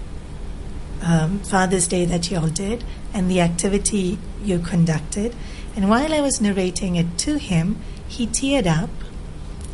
um, 1.03 1.39
Father's 1.39 1.87
Day 1.87 2.05
that 2.05 2.31
you 2.31 2.37
all 2.37 2.47
did 2.47 2.83
and 3.13 3.29
the 3.29 3.41
activity 3.41 4.19
you 4.43 4.59
conducted. 4.59 5.35
And 5.75 5.89
while 5.89 6.13
I 6.13 6.21
was 6.21 6.41
narrating 6.41 6.95
it 6.95 7.17
to 7.19 7.37
him, 7.37 7.79
he 8.07 8.27
teared 8.27 8.65
up 8.67 8.89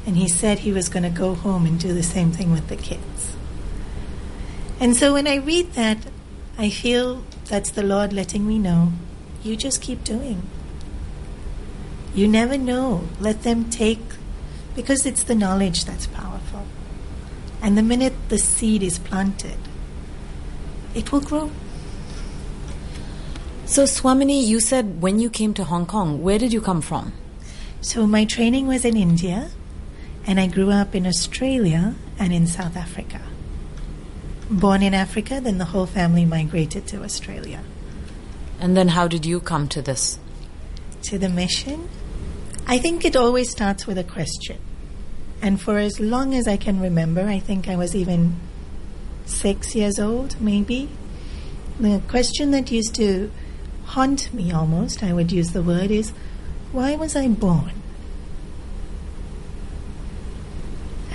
and 0.05 0.17
he 0.17 0.27
said 0.27 0.59
he 0.59 0.71
was 0.71 0.89
going 0.89 1.03
to 1.03 1.09
go 1.09 1.33
home 1.33 1.65
and 1.65 1.79
do 1.79 1.93
the 1.93 2.03
same 2.03 2.31
thing 2.31 2.51
with 2.51 2.67
the 2.67 2.75
kids. 2.75 3.35
And 4.79 4.95
so 4.95 5.13
when 5.13 5.27
I 5.27 5.35
read 5.35 5.73
that, 5.73 5.97
I 6.57 6.69
feel 6.69 7.23
that's 7.45 7.71
the 7.71 7.83
Lord 7.83 8.11
letting 8.11 8.47
me 8.47 8.59
know 8.59 8.91
you 9.43 9.55
just 9.55 9.81
keep 9.81 10.03
doing. 10.03 10.41
You 12.15 12.27
never 12.27 12.57
know. 12.57 13.07
Let 13.19 13.43
them 13.43 13.69
take, 13.69 13.99
because 14.75 15.05
it's 15.05 15.23
the 15.23 15.35
knowledge 15.35 15.85
that's 15.85 16.07
powerful. 16.07 16.65
And 17.61 17.77
the 17.77 17.83
minute 17.83 18.13
the 18.29 18.37
seed 18.37 18.83
is 18.83 18.99
planted, 18.99 19.57
it 20.95 21.11
will 21.11 21.21
grow. 21.21 21.51
So, 23.65 23.83
Swamini, 23.83 24.45
you 24.45 24.59
said 24.59 25.01
when 25.01 25.19
you 25.19 25.29
came 25.29 25.53
to 25.53 25.63
Hong 25.63 25.85
Kong, 25.85 26.21
where 26.21 26.37
did 26.37 26.51
you 26.51 26.61
come 26.61 26.81
from? 26.81 27.13
So 27.81 28.05
my 28.05 28.25
training 28.25 28.67
was 28.67 28.85
in 28.85 28.95
India, 28.95 29.49
and 30.25 30.39
I 30.39 30.47
grew 30.47 30.69
up 30.69 30.95
in 30.95 31.07
Australia 31.07 31.95
and 32.19 32.33
in 32.33 32.45
South 32.45 32.77
Africa. 32.77 33.21
Born 34.49 34.83
in 34.83 34.93
Africa, 34.93 35.41
then 35.41 35.57
the 35.57 35.65
whole 35.65 35.85
family 35.85 36.25
migrated 36.25 36.87
to 36.87 37.03
Australia. 37.03 37.61
And 38.59 38.77
then 38.77 38.89
how 38.89 39.07
did 39.07 39.25
you 39.25 39.39
come 39.39 39.67
to 39.69 39.81
this? 39.81 40.19
To 41.03 41.17
the 41.17 41.29
mission? 41.29 41.89
I 42.67 42.77
think 42.77 43.03
it 43.03 43.15
always 43.15 43.49
starts 43.49 43.87
with 43.87 43.97
a 43.97 44.03
question. 44.03 44.59
And 45.41 45.59
for 45.59 45.77
as 45.77 45.99
long 45.99 46.33
as 46.33 46.47
I 46.47 46.57
can 46.57 46.79
remember, 46.79 47.21
I 47.27 47.39
think 47.39 47.67
I 47.67 47.75
was 47.75 47.95
even 47.95 48.39
six 49.25 49.73
years 49.75 49.99
old, 49.99 50.39
maybe. 50.39 50.89
The 51.79 52.01
question 52.07 52.51
that 52.51 52.71
used 52.71 52.95
to 52.95 53.31
haunt 53.93 54.33
me 54.33 54.51
almost, 54.51 55.03
I 55.03 55.13
would 55.13 55.31
use 55.31 55.51
the 55.51 55.61
word, 55.61 55.91
is 55.91 56.13
why 56.71 56.95
was 56.95 57.15
I 57.15 57.27
born? 57.27 57.73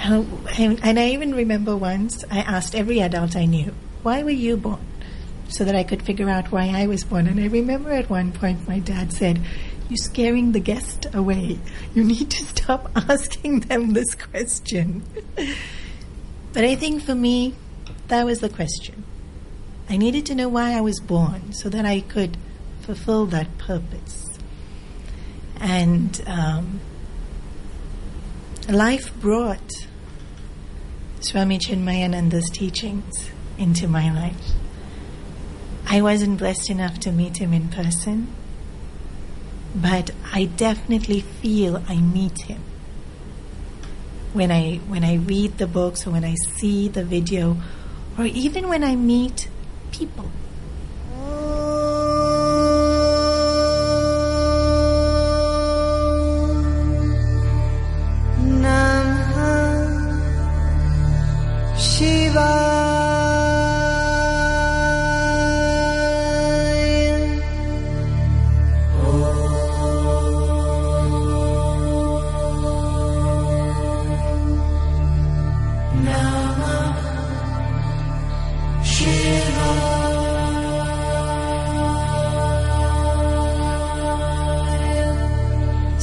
And, 0.00 0.80
and 0.84 0.98
I 0.98 1.08
even 1.08 1.34
remember 1.34 1.76
once 1.76 2.24
I 2.30 2.38
asked 2.38 2.76
every 2.76 3.00
adult 3.00 3.34
I 3.34 3.46
knew, 3.46 3.74
why 4.04 4.22
were 4.22 4.30
you 4.30 4.56
born? 4.56 4.86
So 5.48 5.64
that 5.64 5.74
I 5.74 5.82
could 5.82 6.02
figure 6.02 6.30
out 6.30 6.52
why 6.52 6.68
I 6.68 6.86
was 6.86 7.02
born. 7.02 7.26
And 7.26 7.40
I 7.40 7.46
remember 7.46 7.90
at 7.90 8.08
one 8.08 8.30
point 8.30 8.68
my 8.68 8.78
dad 8.78 9.12
said, 9.12 9.40
You're 9.88 9.96
scaring 9.96 10.52
the 10.52 10.60
guest 10.60 11.06
away. 11.12 11.58
You 11.94 12.04
need 12.04 12.30
to 12.30 12.44
stop 12.44 12.92
asking 13.08 13.60
them 13.60 13.92
this 13.92 14.14
question. 14.14 15.02
But 16.54 16.64
I 16.64 16.76
think 16.76 17.02
for 17.02 17.14
me, 17.14 17.54
that 18.08 18.24
was 18.24 18.40
the 18.40 18.48
question. 18.48 19.04
I 19.88 19.96
needed 19.96 20.26
to 20.26 20.34
know 20.34 20.48
why 20.48 20.72
I 20.72 20.80
was 20.80 20.98
born 20.98 21.52
so 21.52 21.68
that 21.68 21.84
I 21.84 22.00
could 22.00 22.36
fulfill 22.88 23.26
that 23.26 23.58
purpose. 23.58 24.24
And 25.60 26.22
um, 26.26 26.80
life 28.66 29.14
brought 29.20 29.70
Swami 31.20 31.58
Chinmayananda's 31.58 32.48
teachings 32.48 33.30
into 33.58 33.88
my 33.88 34.10
life. 34.10 34.52
I 35.86 36.00
wasn't 36.00 36.38
blessed 36.38 36.70
enough 36.70 36.98
to 37.00 37.12
meet 37.12 37.36
him 37.36 37.52
in 37.52 37.68
person, 37.68 38.28
but 39.74 40.12
I 40.32 40.44
definitely 40.44 41.20
feel 41.20 41.82
I 41.88 41.96
meet 41.96 42.40
him 42.42 42.62
when 44.32 44.50
I 44.50 44.76
when 44.88 45.04
I 45.04 45.16
read 45.16 45.58
the 45.58 45.66
books 45.66 46.06
or 46.06 46.10
when 46.12 46.24
I 46.24 46.36
see 46.56 46.88
the 46.88 47.04
video 47.04 47.58
or 48.16 48.24
even 48.24 48.66
when 48.66 48.82
I 48.82 48.96
meet 48.96 49.50
people. 49.92 50.30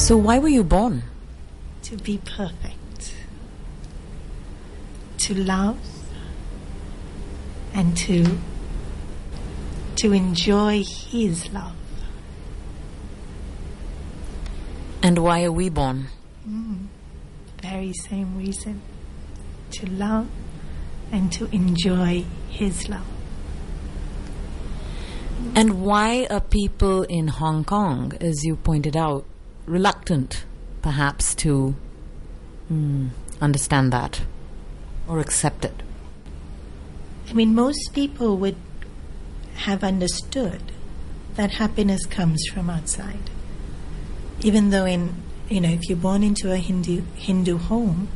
So, 0.06 0.16
why 0.18 0.38
were 0.38 0.50
you 0.50 0.64
born? 0.64 1.02
to 1.86 1.98
be 1.98 2.20
perfect, 2.20 3.16
to 5.18 5.34
love, 5.34 5.80
and 7.74 7.98
to 7.98 8.38
to 9.96 10.14
enjoy 10.14 10.84
His 10.84 11.52
love. 11.52 11.76
And 15.02 15.18
why 15.18 15.44
are 15.44 15.52
we 15.52 15.70
born? 15.70 16.10
Mm, 16.48 16.86
very 17.62 17.94
same 17.94 18.38
reason, 18.38 18.82
to 19.72 19.86
love 19.88 20.28
and 21.12 21.32
to 21.34 21.46
enjoy 21.46 22.26
His 22.50 22.90
love. 22.90 23.08
And 25.56 25.82
why 25.82 26.28
are 26.30 26.42
people 26.42 27.04
in 27.04 27.28
Hong 27.28 27.64
Kong, 27.64 28.14
as 28.22 28.44
you 28.44 28.56
pointed 28.56 28.98
out, 28.98 29.26
reluctant 29.66 30.46
perhaps 30.82 31.34
to 31.36 31.76
hmm, 32.68 33.08
understand 33.42 33.92
that 33.92 34.22
or 35.08 35.20
accept 35.20 35.66
it? 35.66 35.84
I 37.30 37.34
mean, 37.34 37.56
most 37.56 37.94
people 37.94 38.38
would 38.38 38.56
have 39.56 39.84
understood 39.84 40.62
that 41.36 41.52
happiness 41.52 42.06
comes 42.06 42.46
from 42.54 42.70
outside. 42.70 43.30
Even 44.42 44.70
though, 44.70 44.86
in 44.86 45.16
you 45.50 45.62
know, 45.62 45.70
if 45.70 45.88
you're 45.88 45.98
born 45.98 46.24
into 46.24 46.52
a 46.52 46.58
Hindu 46.58 47.04
Hindu 47.16 47.58
home, 47.58 48.08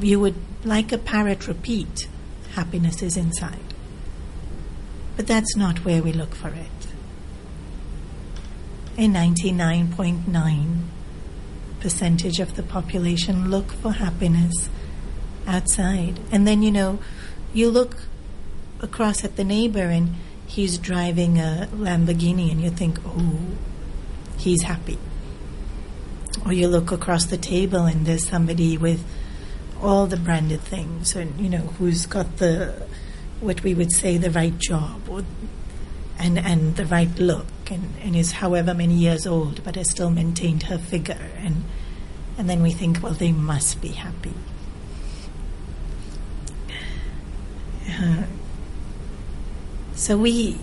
you 0.00 0.18
would, 0.18 0.34
like 0.64 0.92
a 0.92 0.98
parrot, 0.98 1.46
repeat, 1.46 2.08
"Happiness 2.54 3.02
is 3.02 3.16
inside." 3.16 3.74
But 5.16 5.26
that's 5.26 5.56
not 5.56 5.84
where 5.84 6.02
we 6.02 6.12
look 6.12 6.34
for 6.34 6.48
it. 6.48 6.91
A 8.98 9.08
99.9 9.08 10.82
percentage 11.80 12.38
of 12.38 12.56
the 12.56 12.62
population 12.62 13.50
look 13.50 13.72
for 13.72 13.92
happiness 13.92 14.68
outside. 15.46 16.20
And 16.30 16.46
then, 16.46 16.62
you 16.62 16.70
know, 16.70 16.98
you 17.52 17.70
look 17.70 17.96
across 18.80 19.24
at 19.24 19.36
the 19.36 19.44
neighbor 19.44 19.84
and 19.84 20.14
he's 20.46 20.78
driving 20.78 21.38
a 21.38 21.68
Lamborghini 21.72 22.50
and 22.50 22.60
you 22.60 22.70
think, 22.70 22.98
oh, 23.06 23.40
he's 24.38 24.62
happy. 24.62 24.98
Or 26.44 26.52
you 26.52 26.68
look 26.68 26.92
across 26.92 27.24
the 27.24 27.36
table 27.38 27.84
and 27.86 28.06
there's 28.06 28.28
somebody 28.28 28.76
with 28.76 29.04
all 29.80 30.06
the 30.06 30.16
branded 30.16 30.60
things 30.60 31.16
and, 31.16 31.38
you 31.40 31.48
know, 31.48 31.72
who's 31.78 32.06
got 32.06 32.36
the, 32.36 32.86
what 33.40 33.62
we 33.62 33.74
would 33.74 33.92
say, 33.92 34.18
the 34.18 34.30
right 34.30 34.56
job 34.58 35.08
or, 35.08 35.24
and, 36.22 36.38
and 36.38 36.76
the 36.76 36.86
right 36.86 37.18
look 37.18 37.46
and, 37.70 37.94
and 38.00 38.14
is 38.14 38.32
however 38.32 38.72
many 38.72 38.94
years 38.94 39.26
old 39.26 39.62
but 39.64 39.74
has 39.76 39.90
still 39.90 40.10
maintained 40.10 40.64
her 40.64 40.78
figure. 40.78 41.30
And, 41.38 41.64
and 42.38 42.48
then 42.48 42.62
we 42.62 42.70
think, 42.70 43.02
well, 43.02 43.12
they 43.12 43.32
must 43.32 43.80
be 43.80 43.88
happy. 43.88 44.34
Uh, 47.90 48.22
so 49.94 50.16
we 50.16 50.58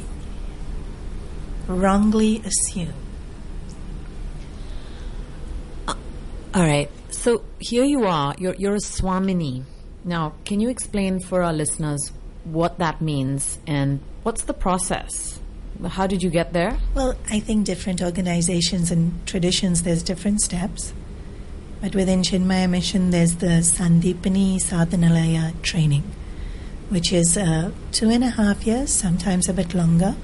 wrongly 1.67 2.41
assume. 2.45 2.93
All 5.87 6.63
right. 6.63 6.89
So 7.11 7.43
here 7.59 7.83
you 7.83 8.05
are. 8.05 8.33
You're, 8.39 8.55
you're 8.55 8.75
a 8.75 8.79
Swamini. 8.79 9.63
Now, 10.03 10.33
can 10.45 10.59
you 10.59 10.69
explain 10.69 11.19
for 11.19 11.43
our 11.43 11.53
listeners 11.53 12.11
what 12.45 12.79
that 12.79 13.01
means 13.01 13.59
and 13.67 13.99
what's 14.23 14.43
the 14.43 14.53
process? 14.53 15.39
How 15.87 16.07
did 16.07 16.21
you 16.21 16.29
get 16.29 16.51
there? 16.51 16.77
Well, 16.93 17.15
I 17.29 17.39
think 17.39 17.65
different 17.65 18.01
organizations 18.01 18.91
and 18.91 19.25
traditions, 19.25 19.83
there's 19.83 20.03
different 20.03 20.41
steps. 20.41 20.93
But 21.81 21.95
within 21.95 22.21
Chinmaya 22.21 22.69
Mission, 22.69 23.11
there's 23.11 23.35
the 23.35 23.61
Sandeepany 23.63 24.57
Sadhanalaya 24.57 25.61
training, 25.61 26.03
which 26.89 27.13
is 27.13 27.37
uh, 27.37 27.71
two 27.93 28.09
and 28.09 28.25
a 28.25 28.31
half 28.31 28.67
years, 28.67 28.91
sometimes 28.91 29.47
a 29.47 29.53
bit 29.53 29.73
longer, 29.73 30.15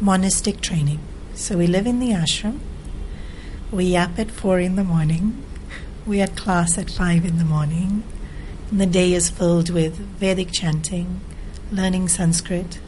monastic 0.00 0.60
training. 0.60 0.98
So 1.34 1.56
we 1.56 1.68
live 1.68 1.86
in 1.86 2.00
the 2.00 2.10
ashram. 2.10 2.58
We 3.70 3.84
yap 3.84 4.18
at 4.18 4.32
four 4.32 4.58
in 4.58 4.74
the 4.74 4.82
morning. 4.82 5.44
We 6.04 6.20
at 6.20 6.34
class 6.34 6.76
at 6.76 6.90
five 6.90 7.24
in 7.24 7.38
the 7.38 7.44
morning. 7.44 8.02
And 8.72 8.80
the 8.80 8.86
day 8.86 9.12
is 9.12 9.30
filled 9.30 9.70
with 9.70 9.98
Vedic 10.18 10.50
chanting, 10.50 11.20
learning 11.70 12.08
Sanskrit, 12.08 12.80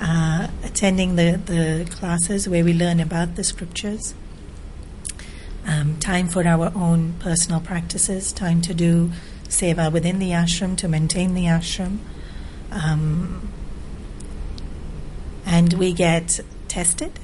uh, 0.00 0.48
attending 0.64 1.16
the, 1.16 1.40
the 1.44 1.88
classes 1.90 2.48
where 2.48 2.64
we 2.64 2.72
learn 2.72 3.00
about 3.00 3.36
the 3.36 3.44
scriptures, 3.44 4.14
um, 5.66 5.98
time 5.98 6.28
for 6.28 6.46
our 6.46 6.72
own 6.74 7.14
personal 7.20 7.60
practices, 7.60 8.32
time 8.32 8.60
to 8.62 8.74
do 8.74 9.10
seva 9.48 9.92
within 9.92 10.18
the 10.18 10.30
ashram 10.30 10.76
to 10.76 10.88
maintain 10.88 11.34
the 11.34 11.44
ashram. 11.44 11.98
Um, 12.70 13.52
and 15.44 15.72
we 15.74 15.92
get 15.92 16.40
tested 16.68 17.18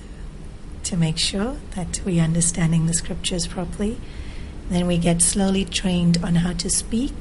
to 0.85 0.97
make 0.97 1.19
sure 1.19 1.57
that 1.75 2.01
we 2.05 2.21
are 2.21 2.25
understanding 2.25 2.87
the 2.87 2.95
scriptures 2.95 3.47
properly. 3.47 3.99
Then 4.69 4.87
we 4.87 4.99
get 4.99 5.23
slowly 5.23 5.65
trained 5.65 6.19
on 6.23 6.37
how 6.37 6.55
to 6.55 6.71
speak, 6.71 7.13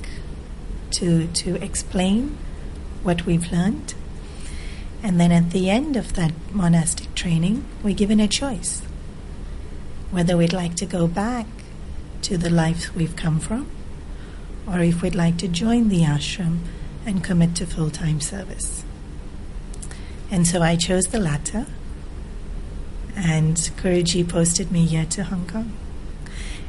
to, 0.92 1.28
to 1.28 1.62
explain 1.64 2.38
what 3.04 3.26
we've 3.26 3.52
learned. 3.52 3.94
And 5.04 5.20
then 5.20 5.32
at 5.32 5.52
the 5.52 5.70
end 5.70 5.96
of 5.96 6.14
that 6.14 6.32
monastic 6.52 7.14
training, 7.14 7.66
we're 7.84 7.94
given 7.94 8.20
a 8.20 8.28
choice 8.28 8.82
whether 10.12 10.38
we'd 10.38 10.54
like 10.54 10.76
to 10.76 10.86
go 10.86 11.08
back 11.08 11.48
to 12.22 12.38
the 12.38 12.50
life 12.50 12.96
we've 12.96 13.16
come 13.16 13.40
from 13.40 13.68
or 14.68 14.80
if 14.80 15.02
we'd 15.02 15.16
like 15.16 15.38
to 15.38 15.48
join 15.48 15.90
the 15.90 16.02
ashram 16.02 16.60
and 17.06 17.24
commit 17.24 17.56
to 17.56 17.66
full 17.66 17.90
time 17.90 18.22
service. 18.22 18.86
And 20.32 20.48
so 20.48 20.62
I 20.62 20.76
chose 20.76 21.06
the 21.06 21.20
latter, 21.20 21.68
and 23.16 23.56
Guruji 23.56 24.28
posted 24.28 24.72
me 24.72 24.86
here 24.86 25.06
to 25.06 25.26
Hong 25.26 25.48
Kong. 25.48 25.74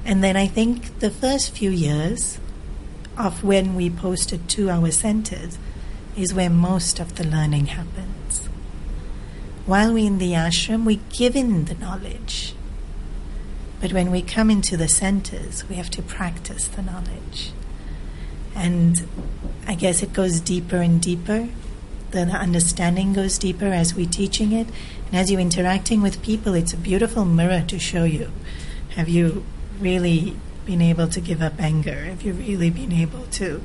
And 0.04 0.22
then 0.22 0.36
I 0.36 0.46
think 0.46 0.98
the 0.98 1.10
first 1.10 1.52
few 1.52 1.70
years 1.70 2.38
of 3.16 3.42
when 3.42 3.74
we 3.74 3.88
posted 3.88 4.48
to 4.50 4.68
our 4.68 4.90
centers 4.90 5.56
is 6.16 6.34
where 6.34 6.50
most 6.50 7.00
of 7.00 7.14
the 7.14 7.24
learning 7.24 7.66
happens. 7.66 8.13
While 9.66 9.94
we're 9.94 10.06
in 10.06 10.18
the 10.18 10.32
ashram, 10.32 10.84
we're 10.84 11.00
given 11.10 11.64
the 11.64 11.74
knowledge. 11.74 12.54
But 13.80 13.94
when 13.94 14.10
we 14.10 14.20
come 14.20 14.50
into 14.50 14.76
the 14.76 14.88
centers, 14.88 15.68
we 15.68 15.76
have 15.76 15.90
to 15.90 16.02
practice 16.02 16.68
the 16.68 16.82
knowledge. 16.82 17.52
And 18.54 19.08
I 19.66 19.74
guess 19.74 20.02
it 20.02 20.12
goes 20.12 20.40
deeper 20.40 20.76
and 20.76 21.00
deeper. 21.00 21.48
The 22.10 22.20
understanding 22.20 23.14
goes 23.14 23.38
deeper 23.38 23.66
as 23.66 23.94
we're 23.94 24.08
teaching 24.08 24.52
it. 24.52 24.68
And 25.06 25.16
as 25.16 25.30
you're 25.30 25.40
interacting 25.40 26.02
with 26.02 26.22
people, 26.22 26.54
it's 26.54 26.72
a 26.72 26.76
beautiful 26.76 27.24
mirror 27.24 27.64
to 27.66 27.78
show 27.78 28.04
you. 28.04 28.30
Have 28.90 29.08
you 29.08 29.44
really 29.80 30.36
been 30.66 30.82
able 30.82 31.08
to 31.08 31.20
give 31.20 31.42
up 31.42 31.58
anger? 31.58 32.04
Have 32.04 32.22
you 32.22 32.34
really 32.34 32.70
been 32.70 32.92
able 32.92 33.26
to 33.32 33.62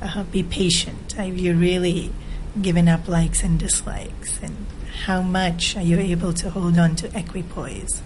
uh, 0.00 0.24
be 0.24 0.42
patient? 0.42 1.12
Have 1.12 1.38
you 1.38 1.54
really 1.54 2.12
given 2.60 2.88
up 2.88 3.06
likes 3.06 3.42
and 3.42 3.58
dislikes? 3.58 4.40
And 4.42 4.65
how 5.06 5.22
much 5.22 5.76
are 5.76 5.82
you 5.82 6.00
able 6.00 6.32
to 6.32 6.50
hold 6.50 6.76
on 6.76 6.96
to 6.96 7.06
equipoise? 7.16 8.02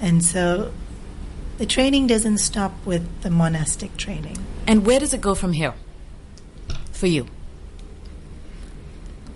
And 0.00 0.24
so 0.24 0.72
the 1.58 1.64
training 1.64 2.08
doesn't 2.08 2.38
stop 2.38 2.72
with 2.84 3.22
the 3.22 3.30
monastic 3.30 3.96
training. 3.96 4.36
And 4.66 4.84
where 4.84 4.98
does 4.98 5.14
it 5.14 5.20
go 5.20 5.36
from 5.36 5.52
here? 5.52 5.74
For 6.90 7.06
you? 7.06 7.28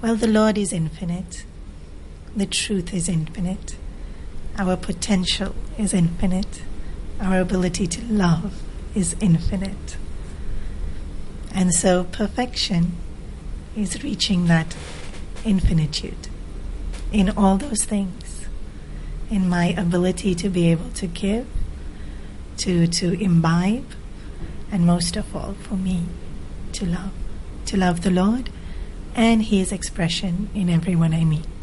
Well, 0.03 0.17
the 0.17 0.27
Lord 0.27 0.59
is 0.59 0.73
infinite. 0.73 1.45
The 2.35 2.47
truth 2.47 2.93
is 2.93 3.09
infinite. 3.09 3.77
Our 4.59 4.77
potential 4.77 5.55
is 5.79 5.95
infinite. 5.95 6.63
Our 7.21 7.39
ability 7.39 7.87
to 7.87 8.05
love 8.13 8.61
is 8.93 9.15
infinite. 9.21 9.97
And 11.55 11.73
so 11.73 12.03
perfection 12.03 12.97
is 13.77 14.03
reaching 14.03 14.49
that 14.49 14.77
infinitude 15.45 16.29
in 17.17 17.31
all 17.31 17.57
those 17.57 17.83
things. 17.85 18.47
In 19.31 19.49
my 19.49 19.69
ability 19.69 20.35
to 20.35 20.51
be 20.51 20.71
able 20.71 20.91
to 20.91 21.07
give, 21.07 21.47
to, 22.59 22.87
to 22.87 23.19
imbibe, 23.19 23.91
and 24.71 24.85
most 24.85 25.17
of 25.17 25.35
all, 25.35 25.55
for 25.55 25.77
me, 25.77 26.05
to 26.73 26.85
love. 26.85 27.13
To 27.67 27.77
love 27.79 28.03
the 28.03 28.11
Lord 28.11 28.51
and 29.15 29.45
His 29.45 29.73
expression 29.73 30.51
in 30.55 30.69
everyone 30.69 31.15
I 31.15 31.25
meet. 31.25 31.56